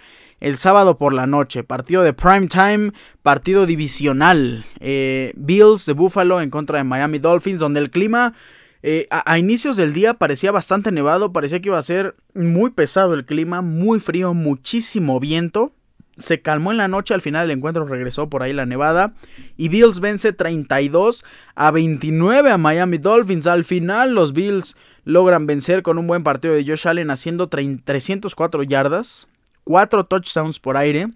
[0.44, 1.64] el sábado por la noche.
[1.64, 4.66] Partido de prime time, partido divisional.
[4.78, 8.34] Eh, Bills de Buffalo en contra de Miami Dolphins, donde el clima
[8.82, 13.14] eh, a, inicios del día parecía bastante nevado, parecía que iba a ser muy pesado
[13.14, 15.72] el clima, muy frío, muchísimo viento.
[16.18, 19.14] Se calmó en la noche, al final del encuentro regresó por ahí la nevada.
[19.56, 23.46] Y Bills vence 32 a 29 a Miami Dolphins.
[23.46, 28.62] Al final los Bills logran vencer con un buen partido de Josh Allen haciendo 304
[28.64, 29.26] yardas.
[29.64, 31.08] 4 touchdowns por aire,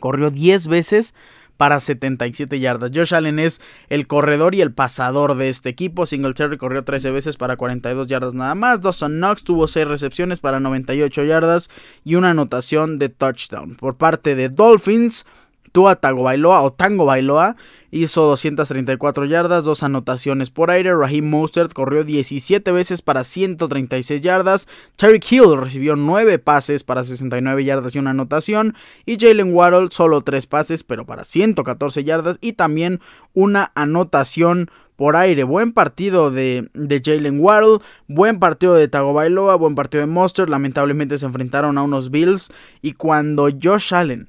[0.00, 1.14] corrió 10 veces
[1.56, 2.90] para 77 yardas.
[2.92, 6.06] Josh Allen es el corredor y el pasador de este equipo.
[6.06, 8.80] Singletary corrió 13 veces para 42 yardas nada más.
[8.80, 11.70] Dawson Knox tuvo 6 recepciones para 98 yardas
[12.02, 13.76] y una anotación de touchdown.
[13.76, 15.24] Por parte de Dolphins,
[15.72, 17.56] Tua Tagovailoa o Tango Bailoa
[17.90, 20.94] hizo 234 yardas, dos anotaciones por aire.
[20.94, 24.68] Raheem Mostert corrió 17 veces para 136 yardas.
[24.96, 28.74] Tyreek Hill recibió 9 pases para 69 yardas y una anotación.
[29.06, 33.00] Y Jalen Waddle solo 3 pases, pero para 114 yardas y también
[33.32, 35.44] una anotación por aire.
[35.44, 40.50] Buen partido de, de Jalen Waddle, buen partido de Tagovailoa, buen partido de Mostert.
[40.50, 42.52] Lamentablemente se enfrentaron a unos Bills.
[42.82, 44.28] Y cuando Josh Allen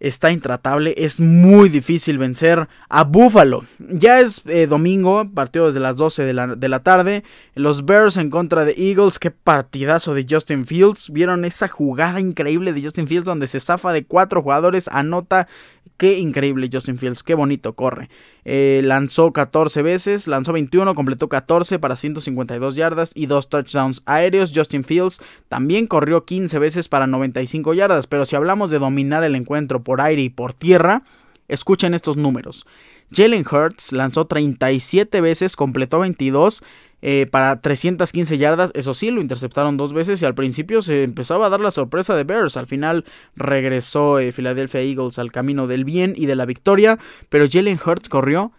[0.00, 0.94] está intratable.
[0.96, 3.64] Es muy difícil vencer a Buffalo.
[3.78, 7.24] Ya es eh, domingo, partido desde las 12 de la, de la, tarde.
[7.54, 9.18] Los Bears en contra de Eagles.
[9.18, 11.10] Qué partidazo de Justin Fields.
[11.10, 14.88] ¿Vieron esa jugada increíble de Justin Fields donde se zafa de cuatro jugadores?
[14.92, 15.48] Anota
[15.98, 18.08] Qué increíble Justin Fields, qué bonito corre.
[18.44, 24.52] Eh, lanzó 14 veces, lanzó 21, completó 14 para 152 yardas y 2 touchdowns aéreos.
[24.54, 29.34] Justin Fields también corrió 15 veces para 95 yardas, pero si hablamos de dominar el
[29.34, 31.02] encuentro por aire y por tierra,
[31.48, 32.64] escuchen estos números.
[33.10, 36.62] Jalen Hurts lanzó 37 veces, completó 22
[37.00, 38.70] eh, para 315 yardas.
[38.74, 42.16] Eso sí, lo interceptaron dos veces y al principio se empezaba a dar la sorpresa
[42.16, 42.56] de Bears.
[42.56, 43.04] Al final
[43.36, 48.08] regresó eh, Philadelphia Eagles al camino del bien y de la victoria, pero Jalen Hurts
[48.08, 48.52] corrió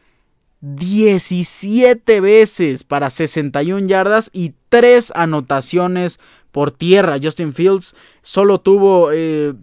[0.61, 6.19] 17 veces para 61 yardas y 3 anotaciones
[6.51, 7.17] por tierra.
[7.21, 9.53] Justin Fields solo tuvo eh,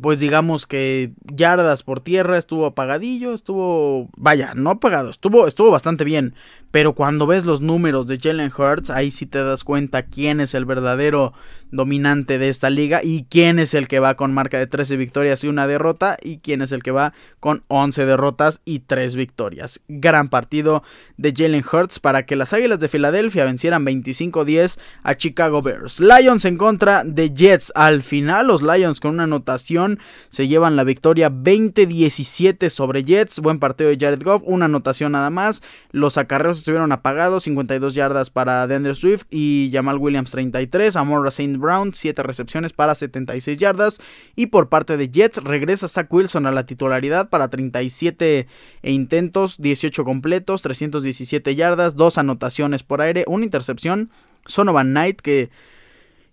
[0.00, 6.04] pues digamos que yardas por tierra estuvo apagadillo, estuvo, vaya, no apagado, estuvo, estuvo bastante
[6.04, 6.34] bien,
[6.74, 10.54] pero cuando ves los números de Jalen Hurts, ahí sí te das cuenta quién es
[10.54, 11.32] el verdadero
[11.70, 15.44] dominante de esta liga y quién es el que va con marca de 13 victorias
[15.44, 19.82] y una derrota y quién es el que va con 11 derrotas y 3 victorias.
[19.86, 20.82] Gran partido
[21.16, 26.00] de Jalen Hurts para que las Águilas de Filadelfia vencieran 25-10 a Chicago Bears.
[26.00, 27.70] Lions en contra de Jets.
[27.76, 33.38] Al final los Lions con una anotación se llevan la victoria 20-17 sobre Jets.
[33.38, 35.62] Buen partido de Jared Goff, una anotación nada más.
[35.92, 41.58] Los acarreos estuvieron apagados, 52 yardas para Dender Swift y Jamal Williams 33, Amor Saint
[41.58, 44.00] Brown 7 recepciones para 76 yardas
[44.34, 48.46] y por parte de Jets regresa Zach Wilson a la titularidad para 37
[48.82, 54.08] intentos, 18 completos, 317 yardas, 2 anotaciones por aire, una intercepción.
[54.46, 55.50] Sonovan Knight que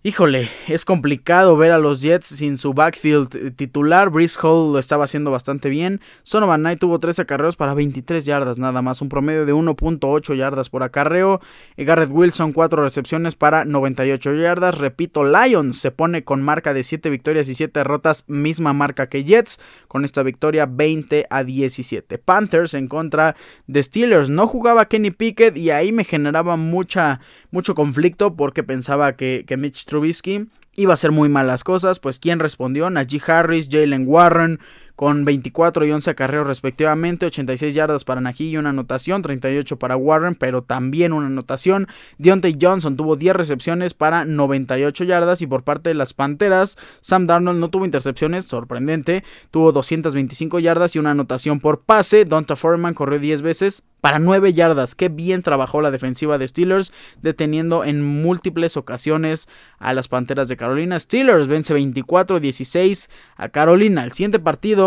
[0.04, 4.10] Híjole, es complicado ver a los Jets sin su backfield titular.
[4.10, 6.00] Brice Hall lo estaba haciendo bastante bien.
[6.24, 10.70] Sonovan Knight tuvo 13 acarreos para 23 yardas nada más, un promedio de 1.8 yardas
[10.70, 11.40] por acarreo.
[11.76, 14.76] Garrett Wilson 4 recepciones para 98 yardas.
[14.76, 19.22] Repito, Lions se pone con marca de 7 victorias y 7 derrotas, misma marca que
[19.22, 22.18] Jets, con esta victoria 20 a 17.
[22.18, 23.36] Panthers en contra
[23.68, 24.30] de Steelers.
[24.30, 27.20] No jugaba Kenny Pickett y ahí me generaba mucha,
[27.52, 32.18] mucho conflicto porque pensaba que, que Mitch Trubisky iba a hacer muy malas cosas, pues
[32.18, 32.88] ¿quién respondió?
[32.88, 34.58] Najee Harris, Jalen Warren,
[34.96, 39.96] con 24 y 11 acarreos respectivamente, 86 yardas para Najee y una anotación, 38 para
[39.96, 41.88] Warren, pero también una anotación.
[42.18, 47.26] Deontay Johnson tuvo 10 recepciones para 98 yardas y por parte de las Panteras, Sam
[47.26, 52.24] Darnold no tuvo intercepciones, sorprendente, tuvo 225 yardas y una anotación por pase.
[52.24, 54.94] Donta Foreman corrió 10 veces para 9 yardas.
[54.94, 60.56] Qué bien trabajó la defensiva de Steelers, deteniendo en múltiples ocasiones a las Panteras de
[60.56, 60.98] Carolina.
[60.98, 64.04] Steelers vence 24-16 a Carolina.
[64.04, 64.81] El siguiente partido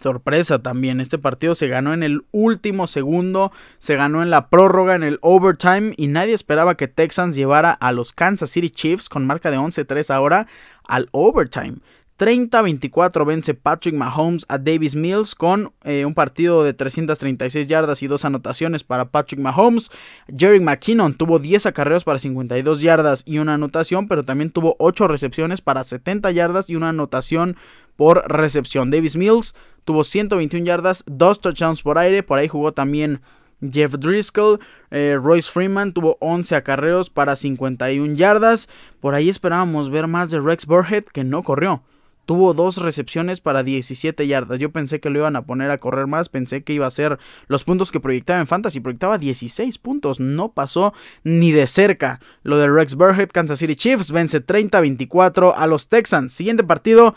[0.00, 4.94] Sorpresa también, este partido se ganó en el último segundo, se ganó en la prórroga,
[4.94, 9.26] en el overtime y nadie esperaba que Texans llevara a los Kansas City Chiefs con
[9.26, 10.46] marca de 11-3 ahora
[10.84, 11.76] al overtime.
[12.20, 18.08] 30-24 vence Patrick Mahomes a Davis Mills con eh, un partido de 336 yardas y
[18.08, 19.90] dos anotaciones para Patrick Mahomes.
[20.28, 25.08] Jerry McKinnon tuvo 10 acarreos para 52 yardas y una anotación, pero también tuvo 8
[25.08, 27.56] recepciones para 70 yardas y una anotación
[27.96, 28.90] por recepción.
[28.90, 29.54] Davis Mills
[29.86, 33.22] tuvo 121 yardas, 2 touchdowns por aire, por ahí jugó también
[33.62, 38.68] Jeff Driscoll, eh, Royce Freeman tuvo 11 acarreos para 51 yardas.
[39.00, 41.82] Por ahí esperábamos ver más de Rex Burhead que no corrió.
[42.30, 44.60] Tuvo dos recepciones para 17 yardas.
[44.60, 46.28] Yo pensé que lo iban a poner a correr más.
[46.28, 48.78] Pensé que iba a ser los puntos que proyectaba en Fantasy.
[48.78, 50.20] Proyectaba 16 puntos.
[50.20, 52.20] No pasó ni de cerca.
[52.44, 56.32] Lo de Rex Burhead, Kansas City Chiefs, vence 30-24 a los Texans.
[56.32, 57.16] Siguiente partido.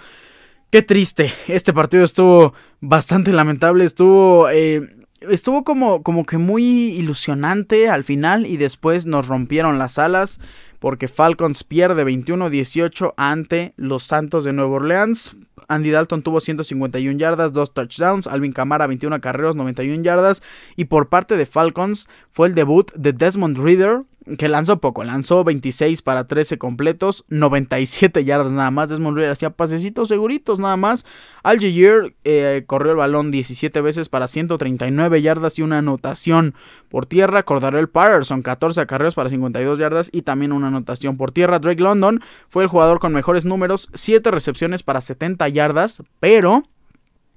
[0.72, 1.32] Qué triste.
[1.48, 3.86] Este partido estuvo bastante lamentable.
[3.86, 4.50] Estuvo.
[4.50, 4.82] Eh,
[5.22, 8.48] estuvo como, como que muy ilusionante al final.
[8.48, 10.40] Y después nos rompieron las alas
[10.84, 15.34] porque Falcons pierde 21-18 ante los Santos de Nueva Orleans.
[15.68, 18.28] Andy Dalton tuvo 151 yardas, 2 touchdowns.
[18.28, 20.44] Alvin Kamara 21 carreros, 91 yardas.
[20.76, 24.04] Y por parte de Falcons fue el debut de Desmond Reader,
[24.38, 28.90] que lanzó poco, lanzó 26 para 13 completos, 97 yardas nada más.
[28.90, 31.06] Desmond Reader hacía pasecitos seguritos nada más.
[31.44, 36.56] Al eh, corrió el balón 17 veces para 139 yardas y una anotación
[36.90, 37.44] por tierra.
[37.74, 41.60] el Patterson 14 acarreos para 52 yardas y también una anotación por tierra.
[41.60, 46.64] Drake London fue el jugador con mejores números, 7 recepciones para 70 yardas, pero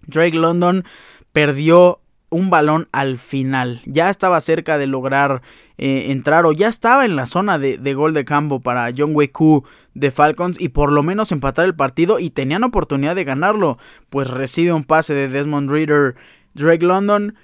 [0.06, 0.84] Drake London
[1.32, 2.00] perdió
[2.30, 3.80] un balón al final.
[3.86, 5.42] Ya estaba cerca de lograr
[5.78, 9.64] eh, entrar o ya estaba en la zona de, gol de campo para John Weku
[9.94, 13.78] de Falcons y por lo menos empatar el partido y tenían oportunidad de ganarlo.
[14.10, 16.16] Pues recibe un pase de Desmond Reader,
[16.54, 17.34] Drake London.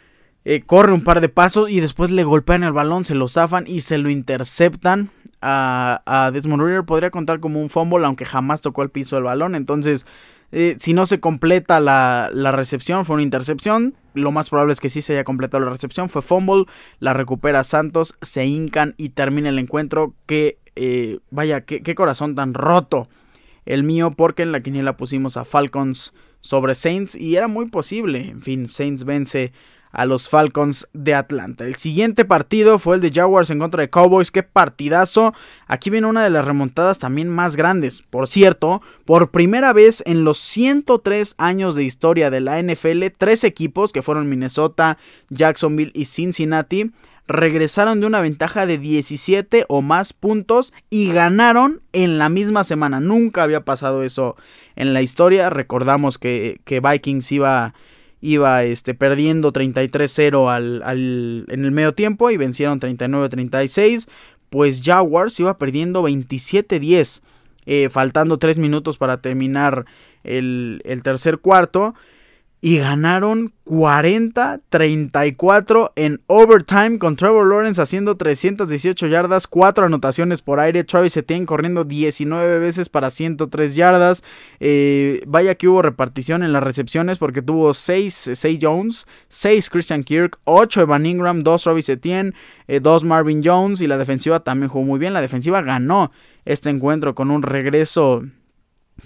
[0.44, 3.64] Eh, corre un par de pasos y después le golpean el balón, se lo zafan
[3.68, 5.10] y se lo interceptan.
[5.44, 9.24] A, a Desmond Reader podría contar como un fumble, aunque jamás tocó el piso del
[9.24, 9.54] balón.
[9.54, 10.06] Entonces,
[10.52, 13.94] eh, si no se completa la, recepción, fue una intercepción.
[14.12, 16.10] Lo más probable es que sí se haya completado la recepción.
[16.10, 16.66] Fue fumble.
[17.00, 18.16] La recupera Santos.
[18.20, 20.14] Se hincan y termina el encuentro.
[20.26, 23.08] Que eh, vaya, qué, qué corazón tan roto
[23.64, 24.10] el mío.
[24.10, 27.14] Porque en la quiniela pusimos a Falcons sobre Saints.
[27.14, 28.28] Y era muy posible.
[28.28, 29.52] En fin, Saints vence
[29.92, 31.64] a los Falcons de Atlanta.
[31.64, 34.30] El siguiente partido fue el de Jaguars en contra de Cowboys.
[34.30, 35.34] Qué partidazo.
[35.66, 38.02] Aquí viene una de las remontadas también más grandes.
[38.02, 43.44] Por cierto, por primera vez en los 103 años de historia de la NFL, tres
[43.44, 46.90] equipos que fueron Minnesota, Jacksonville y Cincinnati
[47.28, 53.00] regresaron de una ventaja de 17 o más puntos y ganaron en la misma semana.
[53.00, 54.36] Nunca había pasado eso
[54.76, 55.48] en la historia.
[55.48, 57.74] Recordamos que, que Vikings iba
[58.22, 64.08] iba este, perdiendo 33-0 al, al, en el medio tiempo y vencieron 39-36.
[64.48, 67.20] Pues Jaguars iba perdiendo 27-10,
[67.66, 69.84] eh, faltando 3 minutos para terminar
[70.24, 71.94] el, el tercer cuarto
[72.64, 80.84] y ganaron 40-34 en overtime con Trevor Lawrence haciendo 318 yardas, 4 anotaciones por aire,
[80.84, 84.22] Travis Etienne corriendo 19 veces para 103 yardas.
[84.60, 90.38] Eh, vaya que hubo repartición en las recepciones porque tuvo 6 Jones, 6 Christian Kirk,
[90.44, 92.32] 8 Evan Ingram, 2 Travis Etienne,
[92.68, 95.14] 2 eh, Marvin Jones y la defensiva también jugó muy bien.
[95.14, 96.12] La defensiva ganó
[96.44, 98.22] este encuentro con un regreso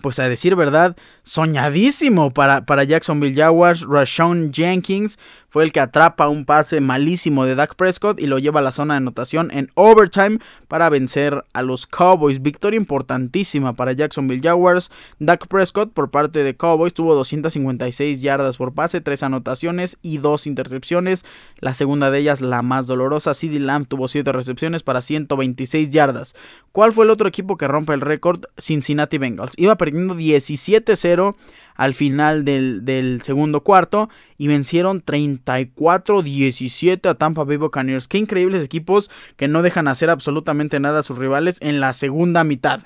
[0.03, 3.83] pues a decir verdad, soñadísimo para, para Jacksonville Jaguars.
[3.83, 5.19] Rashawn Jenkins
[5.57, 8.73] fue el que atrapa un pase malísimo de Dak Prescott y lo lleva a la
[8.73, 10.39] zona de anotación en overtime
[10.69, 12.43] para vencer a los Cowboys.
[12.43, 14.91] Victoria importantísima para Jacksonville Jaguars.
[15.19, 20.47] Dak Prescott por parte de Cowboys tuvo 256 yardas por pase, 3 anotaciones y 2
[20.47, 21.25] intercepciones.
[21.59, 26.35] La segunda de ellas, la más dolorosa, CeeDee Lamb tuvo 7 recepciones para 126 yardas.
[26.71, 28.45] ¿Cuál fue el otro equipo que rompe el récord?
[28.59, 29.55] Cincinnati Bengals.
[29.57, 31.35] Iba perdiendo 17-0
[31.77, 34.09] al final del, segundo cuarto
[34.39, 38.09] y vencieron 34-17 a Tampa Bay Buccaneers.
[38.09, 42.45] Qué increíbles equipos que no dejan hacer absolutamente nada a sus rivales en la segunda
[42.45, 42.83] mitad.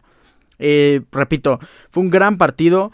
[0.59, 1.61] Eh, repito,
[1.91, 2.93] fue un gran partido.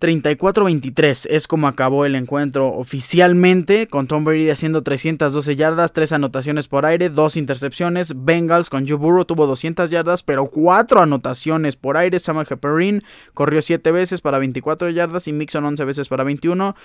[0.00, 6.68] 34-23 es como acabó el encuentro oficialmente, con Tom Brady haciendo 312 yardas, 3 anotaciones
[6.68, 8.12] por aire, 2 intercepciones.
[8.24, 12.20] Bengals con Joe Burrow tuvo 200 yardas, pero 4 anotaciones por aire.
[12.20, 13.02] Samuel Perrin
[13.34, 16.76] corrió 7 veces para 24 yardas y Mixon 11 veces para 21.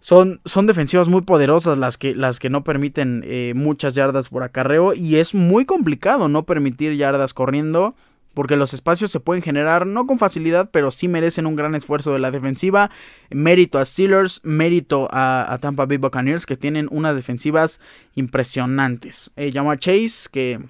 [0.00, 4.42] Son, son defensivas muy poderosas las que, las que no permiten eh, muchas yardas por
[4.42, 7.94] acarreo y es muy complicado no permitir yardas corriendo
[8.36, 12.12] porque los espacios se pueden generar no con facilidad, pero sí merecen un gran esfuerzo
[12.12, 12.90] de la defensiva.
[13.30, 17.80] Mérito a Steelers, mérito a, Tampa Bay Buccaneers, que tienen unas defensivas
[18.14, 19.32] impresionantes.
[19.36, 20.60] Eh, llama Chase, que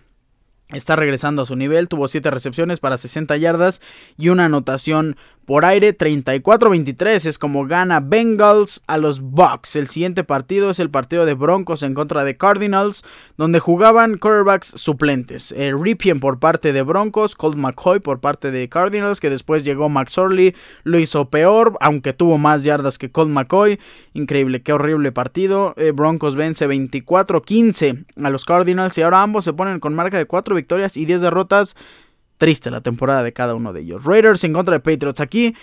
[0.72, 3.82] está regresando a su nivel, tuvo 7 recepciones para 60 yardas
[4.16, 5.16] y una anotación
[5.46, 9.76] por aire, 34-23 es como gana Bengals a los Bucks.
[9.76, 13.04] El siguiente partido es el partido de Broncos en contra de Cardinals,
[13.36, 15.52] donde jugaban quarterbacks suplentes.
[15.52, 19.88] Eh, Ripien por parte de Broncos, Colt McCoy por parte de Cardinals, que después llegó
[19.88, 23.78] Max Orley, lo hizo peor, aunque tuvo más yardas que Colt McCoy.
[24.14, 25.74] Increíble, qué horrible partido.
[25.76, 30.26] Eh, Broncos vence 24-15 a los Cardinals y ahora ambos se ponen con marca de
[30.26, 31.76] 4 victorias y 10 derrotas
[32.38, 34.04] triste la temporada de cada uno de ellos.
[34.04, 35.20] Raiders en contra de Patriots.
[35.20, 35.54] Aquí,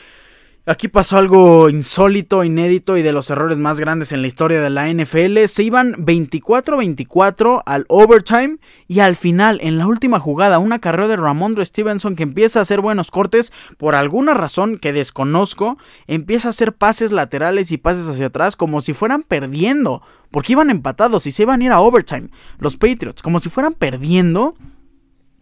[0.66, 4.70] aquí pasó algo insólito, inédito y de los errores más grandes en la historia de
[4.70, 5.46] la NFL.
[5.48, 8.58] Se iban 24-24 al overtime
[8.88, 12.64] y al final, en la última jugada, una carrera de Ramondre Stevenson que empieza a
[12.64, 15.78] hacer buenos cortes por alguna razón que desconozco.
[16.08, 20.02] Empieza a hacer pases laterales y pases hacia atrás como si fueran perdiendo.
[20.32, 22.30] Porque iban empatados y se iban a ir a overtime.
[22.58, 24.56] Los Patriots, como si fueran perdiendo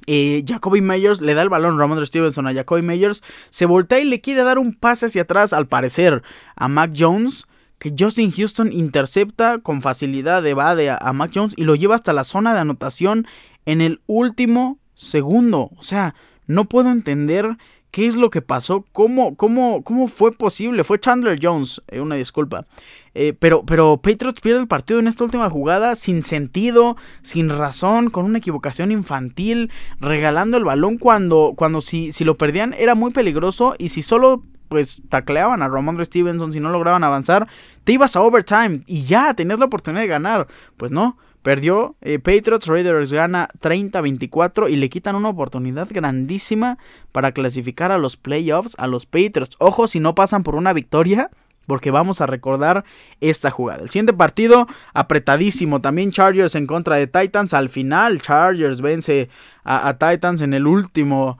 [0.08, 4.06] eh, Jacoby Meyers le da el balón Ramondre Stevenson a Jacoby Meyers, se voltea y
[4.06, 6.24] le quiere dar un pase hacia atrás, al parecer,
[6.56, 7.46] a Mac Jones,
[7.78, 12.14] que Justin Houston intercepta con facilidad, evade a, a Mac Jones y lo lleva hasta
[12.14, 13.28] la zona de anotación
[13.66, 15.72] en el último segundo.
[15.78, 16.16] O sea,
[16.48, 17.58] no puedo entender
[17.92, 20.84] qué es lo que pasó, cómo, cómo, cómo fue posible.
[20.84, 22.66] Fue Chandler Jones, eh, una disculpa.
[23.14, 28.10] Eh, pero, pero Patriots pierde el partido en esta última jugada sin sentido, sin razón,
[28.10, 29.70] con una equivocación infantil,
[30.00, 34.44] regalando el balón cuando, cuando si, si lo perdían era muy peligroso y si solo
[34.70, 37.50] pues tacleaban a Ramondre Stevenson, si no lograban avanzar,
[37.84, 40.48] te ibas a overtime y ya tenías la oportunidad de ganar.
[40.78, 46.78] Pues no, Perdió eh, Patriots, Raiders gana 30-24 y le quitan una oportunidad grandísima
[47.12, 49.56] para clasificar a los playoffs a los Patriots.
[49.60, 51.32] Ojo si no pasan por una victoria,
[51.66, 52.84] porque vamos a recordar
[53.22, 53.82] esta jugada.
[53.82, 55.82] El siguiente partido, apretadísimo.
[55.82, 57.54] También Chargers en contra de Titans.
[57.54, 59.30] Al final, Chargers vence
[59.64, 61.38] a Titans en el último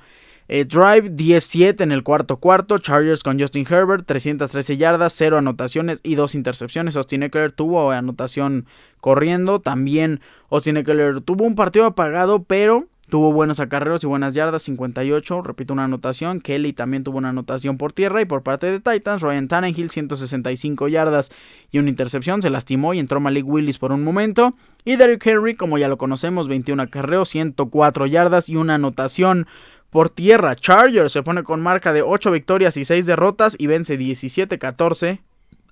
[0.48, 2.78] eh, drive 17 en el cuarto cuarto.
[2.78, 6.96] Chargers con Justin Herbert, 313 yardas, 0 anotaciones y 2 intercepciones.
[6.96, 8.66] Austin Eckler tuvo anotación
[9.00, 9.60] corriendo.
[9.60, 15.42] También Austin Eckler tuvo un partido apagado, pero tuvo buenos acarreos y buenas yardas, 58,
[15.42, 16.40] repito una anotación.
[16.40, 20.88] Kelly también tuvo una anotación por tierra y por parte de Titans, Ryan Tannehill 165
[20.88, 21.30] yardas
[21.72, 24.54] y una intercepción, se lastimó y entró Malik Willis por un momento.
[24.86, 29.46] Y Derrick Henry, como ya lo conocemos, 21 acarreos, 104 yardas y una anotación
[29.92, 30.56] por tierra.
[30.56, 35.20] Chargers se pone con marca de 8 victorias y 6 derrotas y vence 17-14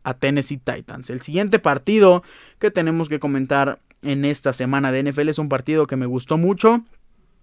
[0.03, 1.09] a Tennessee Titans.
[1.09, 2.21] El siguiente partido
[2.59, 6.37] que tenemos que comentar en esta semana de NFL es un partido que me gustó
[6.37, 6.83] mucho.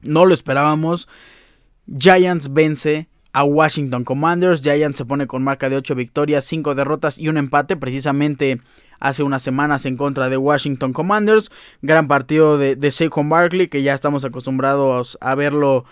[0.03, 1.09] No lo esperábamos.
[1.99, 4.63] Giants vence a Washington Commanders.
[4.63, 7.77] Giants se pone con marca de 8 victorias, 5 derrotas y un empate.
[7.77, 8.61] Precisamente
[9.01, 11.51] hace unas semanas en contra de Washington Commanders.
[11.81, 15.87] Gran partido de, de Saquon Barkley que ya estamos acostumbrados a verlo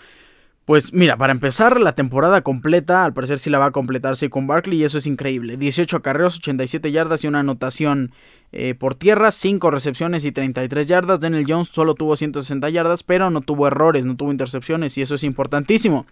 [0.65, 4.47] pues mira, para empezar la temporada completa, al parecer sí la va a completar con
[4.47, 5.57] Barkley y eso es increíble.
[5.57, 8.11] 18 acarreos, 87 yardas y una anotación
[8.51, 11.19] eh, por tierra, 5 recepciones y 33 yardas.
[11.19, 15.13] Daniel Jones solo tuvo 160 yardas, pero no tuvo errores, no tuvo intercepciones y eso
[15.13, 16.07] es importantísimo.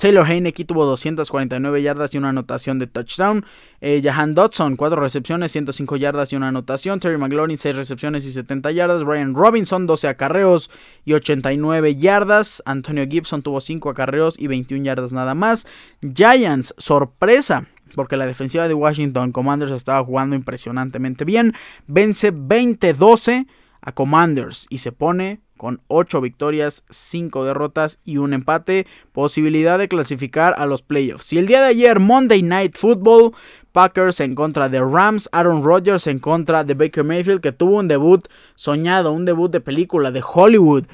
[0.00, 3.44] Taylor Heineke tuvo 249 yardas y una anotación de touchdown.
[3.82, 7.00] Eh, Jahan Dodson, 4 recepciones, 105 yardas y una anotación.
[7.00, 9.04] Terry McLaurin, 6 recepciones y 70 yardas.
[9.04, 10.70] Brian Robinson, 12 acarreos
[11.04, 12.62] y 89 yardas.
[12.64, 15.66] Antonio Gibson tuvo 5 acarreos y 21 yardas nada más.
[16.00, 21.52] Giants, sorpresa porque la defensiva de Washington Commanders estaba jugando impresionantemente bien.
[21.86, 23.48] Vence 20-12
[23.82, 29.88] a Commanders y se pone con 8 victorias, 5 derrotas y un empate, posibilidad de
[29.88, 31.34] clasificar a los playoffs.
[31.34, 33.34] Y el día de ayer, Monday Night Football,
[33.70, 37.88] Packers en contra de Rams, Aaron Rodgers en contra de Baker Mayfield, que tuvo un
[37.88, 40.84] debut soñado, un debut de película de Hollywood.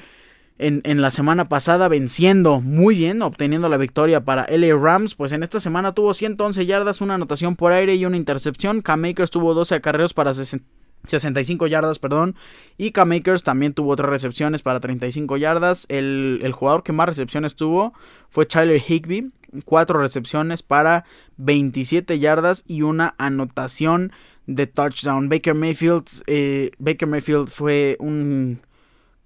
[0.57, 5.15] En, en, la semana pasada venciendo muy bien, obteniendo la victoria para LA Rams.
[5.15, 8.81] Pues en esta semana tuvo 111 yardas, una anotación por aire y una intercepción.
[8.81, 10.65] Cam Makers tuvo 12 acarreos para 60
[11.07, 12.35] 65 yardas, perdón.
[12.77, 15.85] Y K-Makers también tuvo otras recepciones para 35 yardas.
[15.89, 17.93] El, jugador que más recepciones tuvo
[18.29, 19.31] fue Tyler Higby.
[19.65, 21.05] Cuatro recepciones para
[21.37, 24.11] 27 yardas y una anotación
[24.45, 25.29] de touchdown.
[25.29, 28.59] Baker Mayfield, eh, Baker Mayfield fue un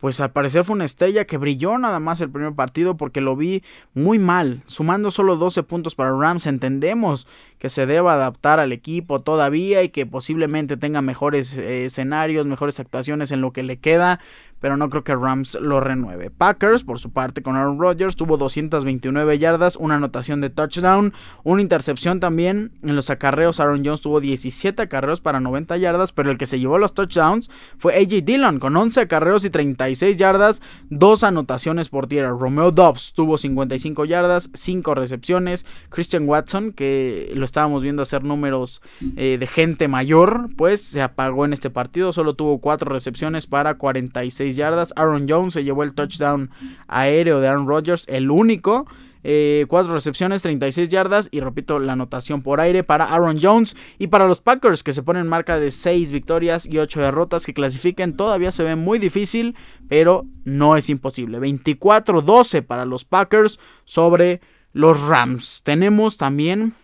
[0.02, 3.36] pues al parecer fue una estrella que brilló nada más el primer partido porque lo
[3.36, 6.48] vi muy mal, sumando solo 12 puntos para Rams.
[6.48, 7.28] Entendemos
[7.60, 12.80] que se deba adaptar al equipo todavía y que posiblemente tenga mejores eh, escenarios, mejores
[12.80, 14.20] actuaciones en lo que le queda,
[14.60, 16.30] pero no creo que Rams lo renueve.
[16.30, 21.62] Packers, por su parte, con Aaron Rodgers, tuvo 229 yardas, una anotación de touchdown, una
[21.62, 22.72] intercepción también.
[22.84, 26.60] En los acarreos, Aaron Jones tuvo 17 acarreos para 90 yardas, pero el que se
[26.60, 29.50] llevó los touchdowns fue AJ Dillon, con 11 acarreos y
[29.92, 32.30] 36 yardas, dos anotaciones por tierra.
[32.30, 35.66] Romeo Dobbs tuvo 55 yardas, 5 recepciones.
[35.90, 38.82] Christian Watson, que lo estábamos viendo hacer números
[39.18, 43.76] eh, de gente mayor, pues se apagó en este partido, solo tuvo 4 recepciones para
[43.76, 44.94] 46 yardas.
[44.96, 46.52] Aaron Jones se llevó el touchdown
[46.88, 48.88] aéreo de Aaron Rodgers, el único.
[49.24, 53.76] Eh, cuatro recepciones, 36 yardas y repito la anotación por aire para Aaron Jones.
[54.00, 57.54] Y para los Packers que se ponen marca de 6 victorias y 8 derrotas que
[57.54, 59.56] clasifiquen todavía se ve muy difícil
[59.88, 61.40] pero no es imposible.
[61.40, 64.42] 24-12 para los Packers sobre
[64.72, 65.62] los Rams.
[65.64, 66.76] Tenemos también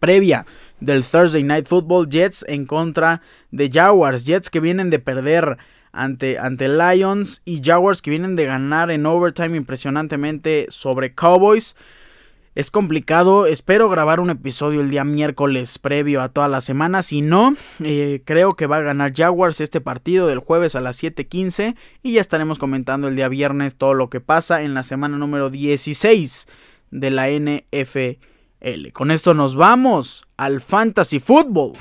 [0.00, 0.44] previa
[0.80, 4.26] del Thursday Night Football Jets en contra de Jaguars.
[4.26, 5.56] Jets que vienen de perder
[5.96, 11.74] ante, ante Lions y Jaguars que vienen de ganar en overtime impresionantemente sobre Cowboys.
[12.54, 17.20] Es complicado, espero grabar un episodio el día miércoles previo a toda la semana, si
[17.20, 21.76] no, eh, creo que va a ganar Jaguars este partido del jueves a las 7.15
[22.02, 25.50] y ya estaremos comentando el día viernes todo lo que pasa en la semana número
[25.50, 26.48] 16
[26.92, 28.88] de la NFL.
[28.94, 31.74] Con esto nos vamos al Fantasy Football.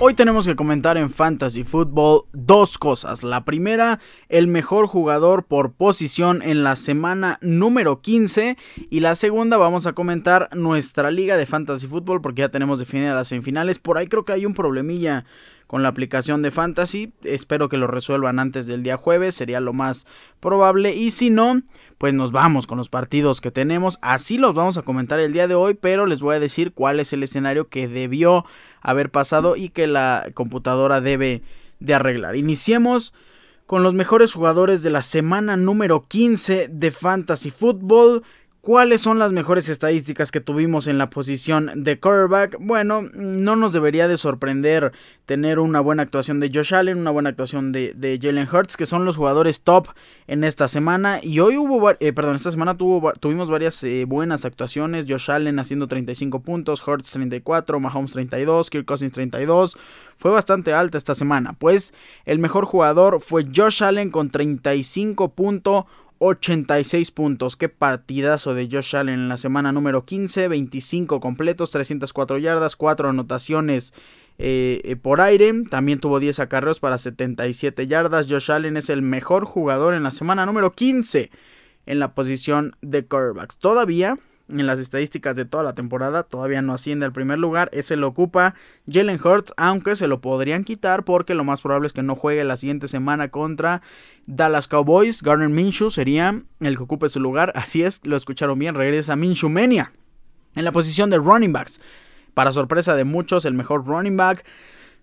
[0.00, 3.24] Hoy tenemos que comentar en Fantasy Football dos cosas.
[3.24, 8.56] La primera, el mejor jugador por posición en la semana número 15.
[8.90, 13.12] Y la segunda, vamos a comentar nuestra liga de Fantasy Football porque ya tenemos definidas
[13.12, 13.80] las semifinales.
[13.80, 15.24] Por ahí creo que hay un problemilla
[15.68, 17.12] con la aplicación de Fantasy.
[17.22, 20.06] Espero que lo resuelvan antes del día jueves, sería lo más
[20.40, 20.96] probable.
[20.96, 21.60] Y si no,
[21.98, 23.98] pues nos vamos con los partidos que tenemos.
[24.00, 26.98] Así los vamos a comentar el día de hoy, pero les voy a decir cuál
[26.98, 28.46] es el escenario que debió
[28.80, 31.42] haber pasado y que la computadora debe
[31.80, 32.34] de arreglar.
[32.34, 33.12] Iniciemos
[33.66, 38.24] con los mejores jugadores de la semana número 15 de Fantasy Football.
[38.60, 42.56] ¿Cuáles son las mejores estadísticas que tuvimos en la posición de quarterback?
[42.58, 44.92] Bueno, no nos debería de sorprender
[45.26, 49.04] tener una buena actuación de Josh Allen, una buena actuación de, Jalen Hurts, que son
[49.04, 49.86] los jugadores top
[50.26, 51.20] en esta semana.
[51.22, 55.06] Y hoy hubo, eh, perdón, esta semana tuvimos varias eh, buenas actuaciones.
[55.08, 59.78] Josh Allen haciendo 35 puntos, Hurts 34, Mahomes 32, Kirk Cousins 32.
[60.16, 61.52] Fue bastante alta esta semana.
[61.52, 61.94] Pues
[62.24, 65.84] el mejor jugador fue Josh Allen con 35 puntos.
[66.18, 67.56] 86 puntos.
[67.56, 70.48] Qué partidazo de Josh Allen en la semana número 15.
[70.48, 73.92] 25 completos, 304 yardas, 4 anotaciones
[74.38, 75.52] eh, eh, por aire.
[75.70, 78.26] También tuvo 10 acarreos para 77 yardas.
[78.28, 81.30] Josh Allen es el mejor jugador en la semana número 15
[81.86, 83.56] en la posición de quarterbacks.
[83.56, 84.18] Todavía
[84.48, 86.22] en las estadísticas de toda la temporada.
[86.22, 87.68] Todavía no asciende al primer lugar.
[87.72, 88.54] Ese lo ocupa
[88.90, 92.44] Jalen Hurts, aunque se lo podrían quitar porque lo más probable es que no juegue
[92.44, 93.82] la siguiente semana contra
[94.26, 95.22] Dallas Cowboys.
[95.22, 97.52] Garner Minshew sería el que ocupe su lugar.
[97.54, 98.74] Así es, lo escucharon bien.
[98.74, 99.92] Regresa Minshew Mania
[100.54, 101.80] en la posición de running backs.
[102.34, 104.44] Para sorpresa de muchos, el mejor running back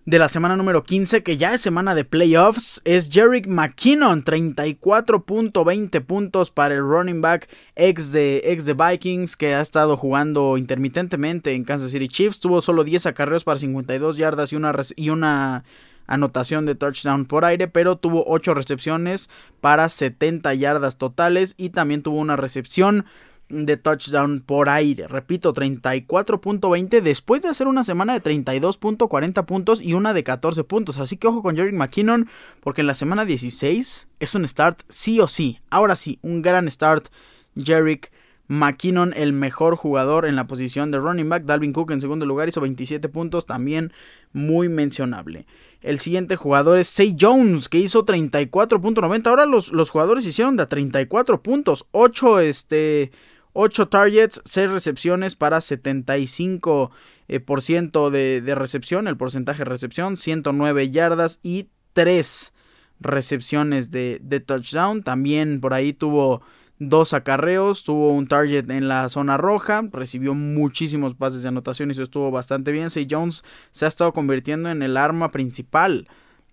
[0.06, 6.00] de la semana número 15, que ya es semana de playoffs, es Jerick McKinnon, 34.20
[6.04, 11.54] puntos para el running back ex de, ex de Vikings, que ha estado jugando intermitentemente
[11.54, 12.38] en Kansas City Chiefs.
[12.38, 15.64] Tuvo solo 10 acarreos para 52 yardas y una, y una
[16.06, 19.28] anotación de touchdown por aire, pero tuvo 8 recepciones
[19.60, 23.06] para 70 yardas totales y también tuvo una recepción
[23.48, 25.06] de touchdown por aire.
[25.06, 30.98] Repito, 34.20 después de hacer una semana de 32.40 puntos y una de 14 puntos.
[30.98, 32.28] Así que ojo con Jerry McKinnon
[32.60, 35.60] porque en la semana 16 es un start sí o sí.
[35.70, 37.08] Ahora sí, un gran start.
[37.56, 38.12] Jerick
[38.48, 41.44] McKinnon, el mejor jugador en la posición de running back.
[41.44, 43.92] Dalvin Cook en segundo lugar hizo 27 puntos, también
[44.32, 45.46] muy mencionable.
[45.82, 49.26] El siguiente jugador es Say Jones, que hizo 34.90.
[49.26, 51.86] Ahora los, los, jugadores hicieron de 34 puntos.
[51.92, 53.10] 8 este,
[53.58, 56.90] 8 targets, 6 recepciones para 75%
[57.28, 62.52] eh, por ciento de, recepción, el porcentaje de recepción, 109 yardas y 3
[63.00, 65.02] recepciones de, touchdown.
[65.02, 66.42] También por ahí tuvo
[66.78, 71.92] dos acarreos, tuvo un target en la zona roja, recibió muchísimos pases de anotación y
[71.92, 72.90] eso estuvo bastante bien.
[72.90, 76.06] Say Jones se ha estado convirtiendo en el arma principal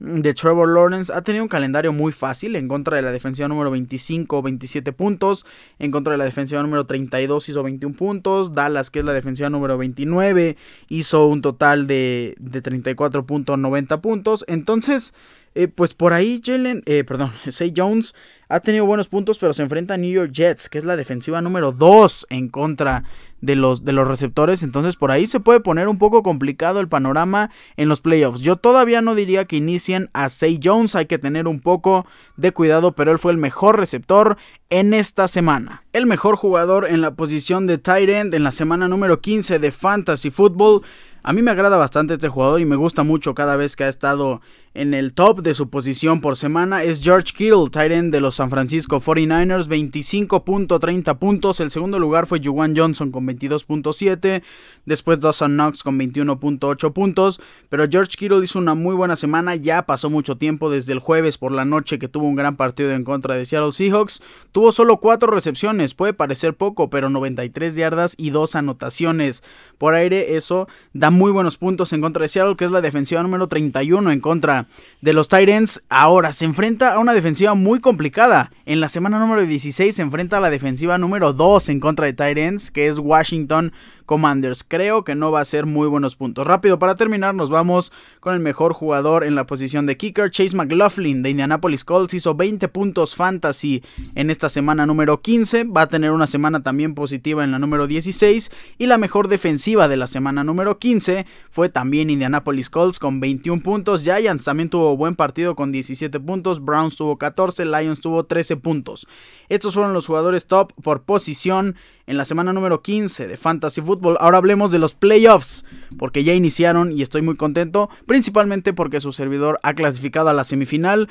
[0.04, 3.72] de Trevor Lawrence ha tenido un calendario muy fácil en contra de la defensiva número
[3.72, 5.46] 25, 27 puntos,
[5.80, 9.50] en contra de la defensiva número 32 hizo 21 puntos, Dallas que es la defensiva
[9.50, 10.58] número 29
[10.90, 15.14] hizo un total de, de 34.90 puntos, entonces
[15.56, 18.16] eh, pues por ahí Jalen, eh, perdón, Say Jones
[18.50, 21.42] ha tenido buenos puntos, pero se enfrenta a New York Jets, que es la defensiva
[21.42, 23.04] número 2 en contra
[23.42, 24.64] de los, de los receptores.
[24.64, 28.42] Entonces por ahí se puede poner un poco complicado el panorama en los playoffs.
[28.42, 32.06] Yo todavía no diría que inicien a Say Jones, hay que tener un poco
[32.38, 34.38] de cuidado, pero él fue el mejor receptor
[34.70, 35.84] en esta semana.
[35.92, 39.72] El mejor jugador en la posición de tight end en la semana número 15 de
[39.72, 40.84] Fantasy Football.
[41.24, 43.90] A mí me agrada bastante este jugador y me gusta mucho cada vez que ha
[43.90, 44.42] estado
[44.74, 46.84] en el top de su posición por semana.
[46.84, 51.60] Es George Kittle, end de los San Francisco 49ers, 25.30 puntos.
[51.60, 54.42] El segundo lugar fue Juwan Johnson con 22.7.
[54.86, 57.40] Después Dawson Knox con 21.8 puntos.
[57.70, 59.56] Pero George Kittle hizo una muy buena semana.
[59.56, 62.92] Ya pasó mucho tiempo desde el jueves por la noche que tuvo un gran partido
[62.92, 64.22] en contra de Seattle Seahawks.
[64.52, 65.94] Tuvo solo 4 recepciones.
[65.94, 69.44] Puede parecer poco, pero 93 yardas y 2 anotaciones
[69.78, 70.36] por aire.
[70.36, 74.12] Eso da muy buenos puntos en contra de Seattle, que es la defensiva número 31
[74.12, 74.63] en contra
[75.02, 78.52] de los Titans ahora se enfrenta a una defensiva muy complicada.
[78.66, 82.14] En la semana número 16 se enfrenta a la defensiva número 2 en contra de
[82.14, 83.74] Titans, que es Washington
[84.06, 84.64] Commanders.
[84.68, 86.46] Creo que no va a ser muy buenos puntos.
[86.46, 90.32] Rápido, para terminar, nos vamos con el mejor jugador en la posición de kicker.
[90.32, 93.84] Chase McLaughlin de Indianapolis Colts hizo 20 puntos fantasy
[94.16, 95.66] en esta semana número 15.
[95.66, 98.52] Va a tener una semana también positiva en la número 16.
[98.78, 103.62] Y la mejor defensiva de la semana número 15 fue también Indianapolis Colts con 21
[103.62, 104.04] puntos.
[104.04, 106.64] Giants también tuvo buen partido con 17 puntos.
[106.64, 107.66] Browns tuvo 14.
[107.66, 109.08] Lions tuvo 13 puntos.
[109.50, 111.76] Estos fueron los jugadores top por posición
[112.06, 114.18] en la semana número 15 de Fantasy Football.
[114.20, 115.66] Ahora hablemos de los playoffs,
[115.98, 120.44] porque ya iniciaron y estoy muy contento, principalmente porque su servidor ha clasificado a la
[120.44, 121.10] semifinal.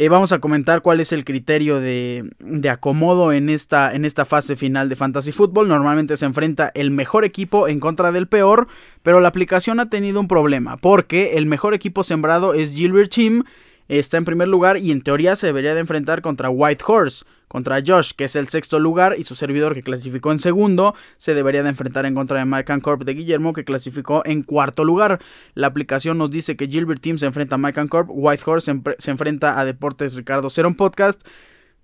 [0.00, 4.24] Eh, vamos a comentar cuál es el criterio de, de acomodo en esta, en esta
[4.24, 5.66] fase final de Fantasy Football.
[5.66, 8.68] Normalmente se enfrenta el mejor equipo en contra del peor,
[9.02, 13.42] pero la aplicación ha tenido un problema, porque el mejor equipo sembrado es Gilbert Team,
[13.88, 17.82] está en primer lugar y en teoría se debería de enfrentar contra White Horse contra
[17.84, 21.62] Josh, que es el sexto lugar, y su servidor que clasificó en segundo, se debería
[21.62, 25.18] de enfrentar en contra de Mike Corp de Guillermo, que clasificó en cuarto lugar.
[25.54, 29.58] La aplicación nos dice que Gilbert Team se enfrenta a Mike Corp, Whitehorse se, enfrenta
[29.58, 31.22] a Deportes Ricardo Cero Podcast.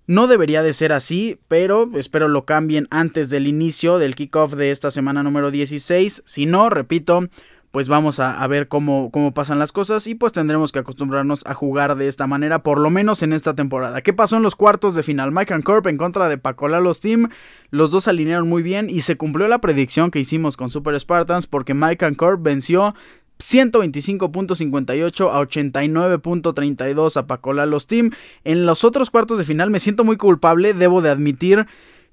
[0.06, 4.70] No debería de ser así, pero espero lo cambien antes del inicio del kickoff de
[4.70, 6.24] esta semana número 16.
[6.26, 7.30] Si no, repito,
[7.74, 11.54] pues vamos a, ver cómo, cómo, pasan las cosas y pues tendremos que acostumbrarnos a
[11.54, 14.00] jugar de esta manera, por lo menos en esta temporada.
[14.00, 15.32] ¿Qué pasó en los cuartos de final?
[15.32, 17.30] Mike and Corp en contra de Pacolalos Team,
[17.70, 21.48] los dos alinearon muy bien y se cumplió la predicción que hicimos con Super Spartans
[21.48, 22.94] porque Mike and Corp venció
[23.40, 28.12] 125.58 a 89.32 a Pacolalos Team.
[28.44, 31.66] En los otros cuartos de final me siento muy culpable, debo de admitir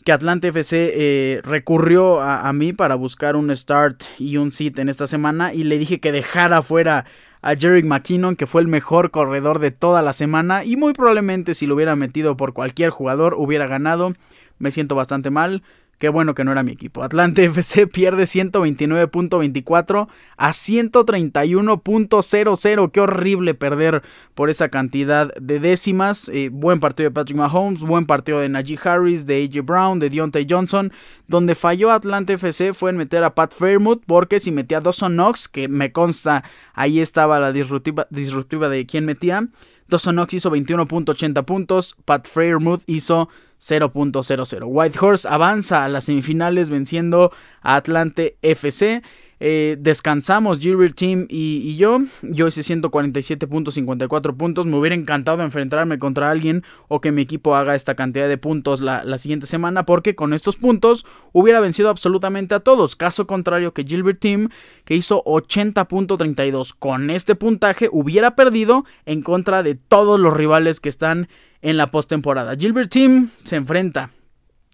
[0.03, 4.89] que Atlante FC eh, recurrió a, mí para buscar un start y un sit en
[4.89, 7.05] esta semana y le dije que dejara fuera
[7.41, 11.53] a Jerry McKinnon, que fue el mejor corredor de toda la semana y muy probablemente
[11.53, 14.13] si lo hubiera metido por cualquier jugador hubiera ganado.
[14.57, 15.63] Me siento bastante mal.
[16.01, 17.03] Qué bueno que no era mi equipo.
[17.03, 22.91] Atlante FC pierde 129.24 a 131.00.
[22.91, 24.01] Qué horrible perder
[24.33, 26.27] por esa cantidad de décimas.
[26.33, 30.09] Eh, buen partido de Patrick Mahomes, buen partido de Najee Harris, de AJ Brown, de
[30.09, 30.91] Deontay Johnson.
[31.27, 35.13] Donde falló Atlante FC fue en meter a Pat Fairmouth porque si metía a Dawson
[35.13, 36.43] Knox, que me consta
[36.73, 39.49] ahí estaba la disruptiva, disruptiva de quien metía.
[39.87, 43.29] Dawson Knox hizo 21.80 puntos, Pat Fairmouth hizo
[43.61, 44.63] 0.00.
[44.65, 47.31] Whitehorse avanza a las semifinales venciendo
[47.61, 49.01] a Atlante FC.
[49.43, 52.01] Eh, descansamos Gilbert Team y, yo.
[52.21, 54.67] Yo hice 147.54 puntos.
[54.67, 58.81] Me hubiera encantado enfrentarme contra alguien o que mi equipo haga esta cantidad de puntos
[58.81, 59.83] la, la siguiente semana.
[59.83, 62.95] Porque con estos puntos hubiera vencido absolutamente a todos.
[62.95, 64.49] Caso contrario que Gilbert Team
[64.85, 66.75] que hizo 80.32.
[66.77, 71.27] Con este puntaje hubiera perdido en contra de todos los rivales que están
[71.61, 72.55] en la postemporada.
[72.55, 74.11] Gilbert Team se enfrenta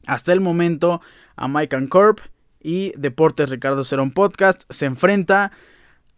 [0.06, 1.02] hasta el momento
[1.36, 2.20] a Mike and Corp
[2.62, 5.52] y Deportes Ricardo Cerón Podcast se enfrenta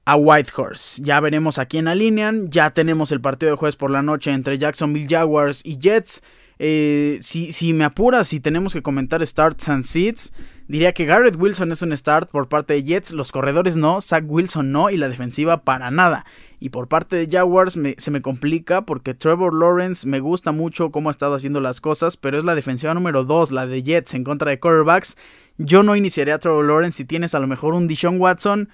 [0.06, 1.04] a Whitehorse.
[1.04, 2.50] Ya veremos a quién alinean.
[2.50, 6.24] Ya tenemos el partido de jueves por la noche entre Jacksonville Jaguars y Jets.
[6.58, 10.34] Eh, si, si, me apuras, si tenemos que comentar starts and seats,
[10.70, 14.24] diría que Garrett Wilson es un start por parte de Jets, los corredores no, Zach
[14.26, 16.26] Wilson no y la defensiva para nada.
[16.60, 21.10] Y por parte de Jaguars se me complica porque Trevor Lawrence me gusta mucho cómo
[21.10, 24.24] ha estado haciendo las cosas, pero es la defensiva número 2, la de Jets en
[24.24, 25.18] contra de quarterbacks.
[25.58, 28.70] Yo no iniciaría a Trevor Lawrence si tienes a lo mejor un Dishon Watson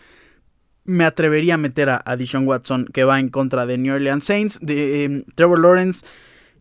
[0.86, 4.24] me atrevería a meter a, a Dishon Watson que va en contra de New Orleans
[4.24, 4.60] Saints.
[4.62, 6.06] De, em, Trevor Lawrence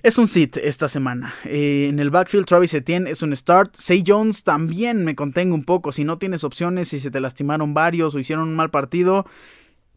[0.05, 1.35] es un sit esta semana.
[1.47, 3.75] Eh, en el backfield, Travis Etienne es un start.
[3.75, 5.93] Say Jones también me contengo un poco.
[5.93, 9.25] Si no tienes opciones, si se te lastimaron varios o hicieron un mal partido,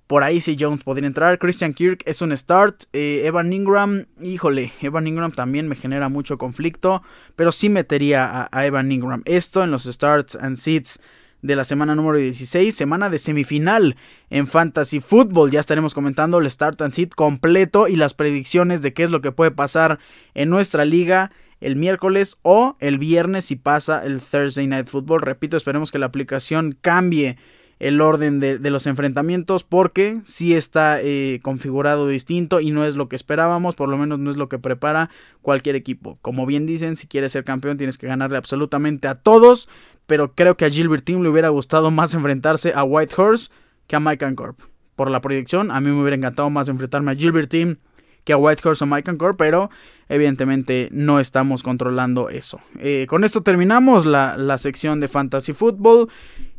[0.07, 1.37] por ahí Say Jones podría entrar.
[1.39, 2.83] Christian Kirk es un start.
[2.93, 7.03] Eh, Evan Ingram, híjole, Evan Ingram también me genera mucho conflicto.
[7.35, 9.23] Pero sí metería a, a Evan Ingram.
[9.25, 11.01] Esto en los starts and sits
[11.47, 13.95] de la semana número 16, semana de semifinal
[14.29, 15.49] en Fantasy Football.
[15.49, 19.21] Ya estaremos comentando el Start and Sit completo y las predicciones de qué es lo
[19.21, 19.97] que puede pasar
[20.35, 21.31] en nuestra liga
[21.61, 25.21] el miércoles o el viernes si pasa el Thursday Night Football.
[25.21, 27.37] Repito, esperemos que la aplicación cambie
[27.79, 33.07] el orden de, los enfrentamientos porque si está eh, configurado distinto y no es lo
[33.07, 35.09] que esperábamos, por lo menos no es lo que prepara
[35.41, 36.17] cualquier equipo.
[36.21, 39.69] Como bien dicen, si quieres ser campeón tienes que ganarle absolutamente a todos,
[40.07, 43.51] pero creo que a Gilbert Team le hubiera gustado más enfrentarse a Whitehorse
[43.85, 44.59] que a Mike Corp.
[44.95, 47.77] Por la proyección, a mí me hubiera encantado más enfrentarme a Gilbert Team
[48.23, 49.69] que a Whitehorse o Mike Corp, pero
[50.09, 52.59] evidentemente no estamos controlando eso.
[52.79, 56.09] Eh, con esto terminamos la, la sección de Fantasy Football.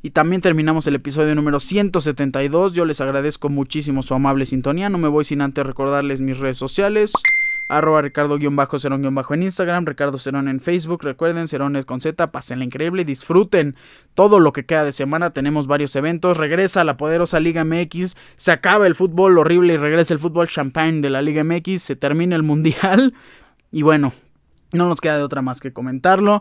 [0.02, 2.72] Y también terminamos el episodio número 172.
[2.72, 4.88] Yo les agradezco muchísimo su amable sintonía.
[4.88, 7.12] No me voy sin antes recordarles mis redes sociales.
[7.68, 11.02] Arroba Ricardo-Cerón- en Instagram, Ricardo Cerón en Facebook.
[11.02, 13.76] Recuerden, Cerones con Z, pasenla increíble, disfruten
[14.14, 15.30] todo lo que queda de semana.
[15.30, 16.36] Tenemos varios eventos.
[16.38, 18.16] Regresa la poderosa Liga MX.
[18.36, 21.82] Se acaba el fútbol horrible y regresa el fútbol champagne de la Liga MX.
[21.82, 23.14] Se termina el Mundial.
[23.70, 24.14] Y bueno,
[24.72, 26.40] no nos queda de otra más que comentarlo.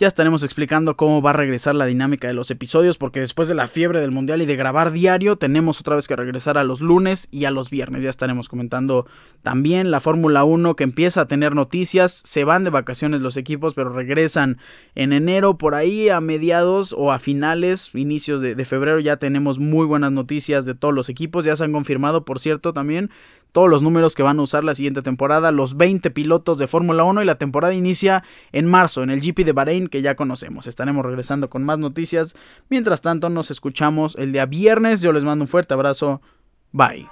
[0.00, 3.56] Ya estaremos explicando cómo va a regresar la dinámica de los episodios, porque después de
[3.56, 6.80] la fiebre del mundial y de grabar diario, tenemos otra vez que regresar a los
[6.80, 8.04] lunes y a los viernes.
[8.04, 9.06] Ya estaremos comentando
[9.42, 12.22] también la Fórmula 1 que empieza a tener noticias.
[12.24, 14.58] Se van de vacaciones los equipos, pero regresan
[14.94, 19.00] en enero, por ahí a mediados o a finales, inicios de, de febrero.
[19.00, 21.44] Ya tenemos muy buenas noticias de todos los equipos.
[21.44, 23.10] Ya se han confirmado, por cierto, también
[23.52, 27.04] todos los números que van a usar la siguiente temporada, los 20 pilotos de Fórmula
[27.04, 30.66] 1 y la temporada inicia en marzo en el GP de Bahrein que ya conocemos.
[30.66, 32.34] Estaremos regresando con más noticias.
[32.68, 35.00] Mientras tanto nos escuchamos el día viernes.
[35.00, 36.20] Yo les mando un fuerte abrazo.
[36.72, 37.08] Bye.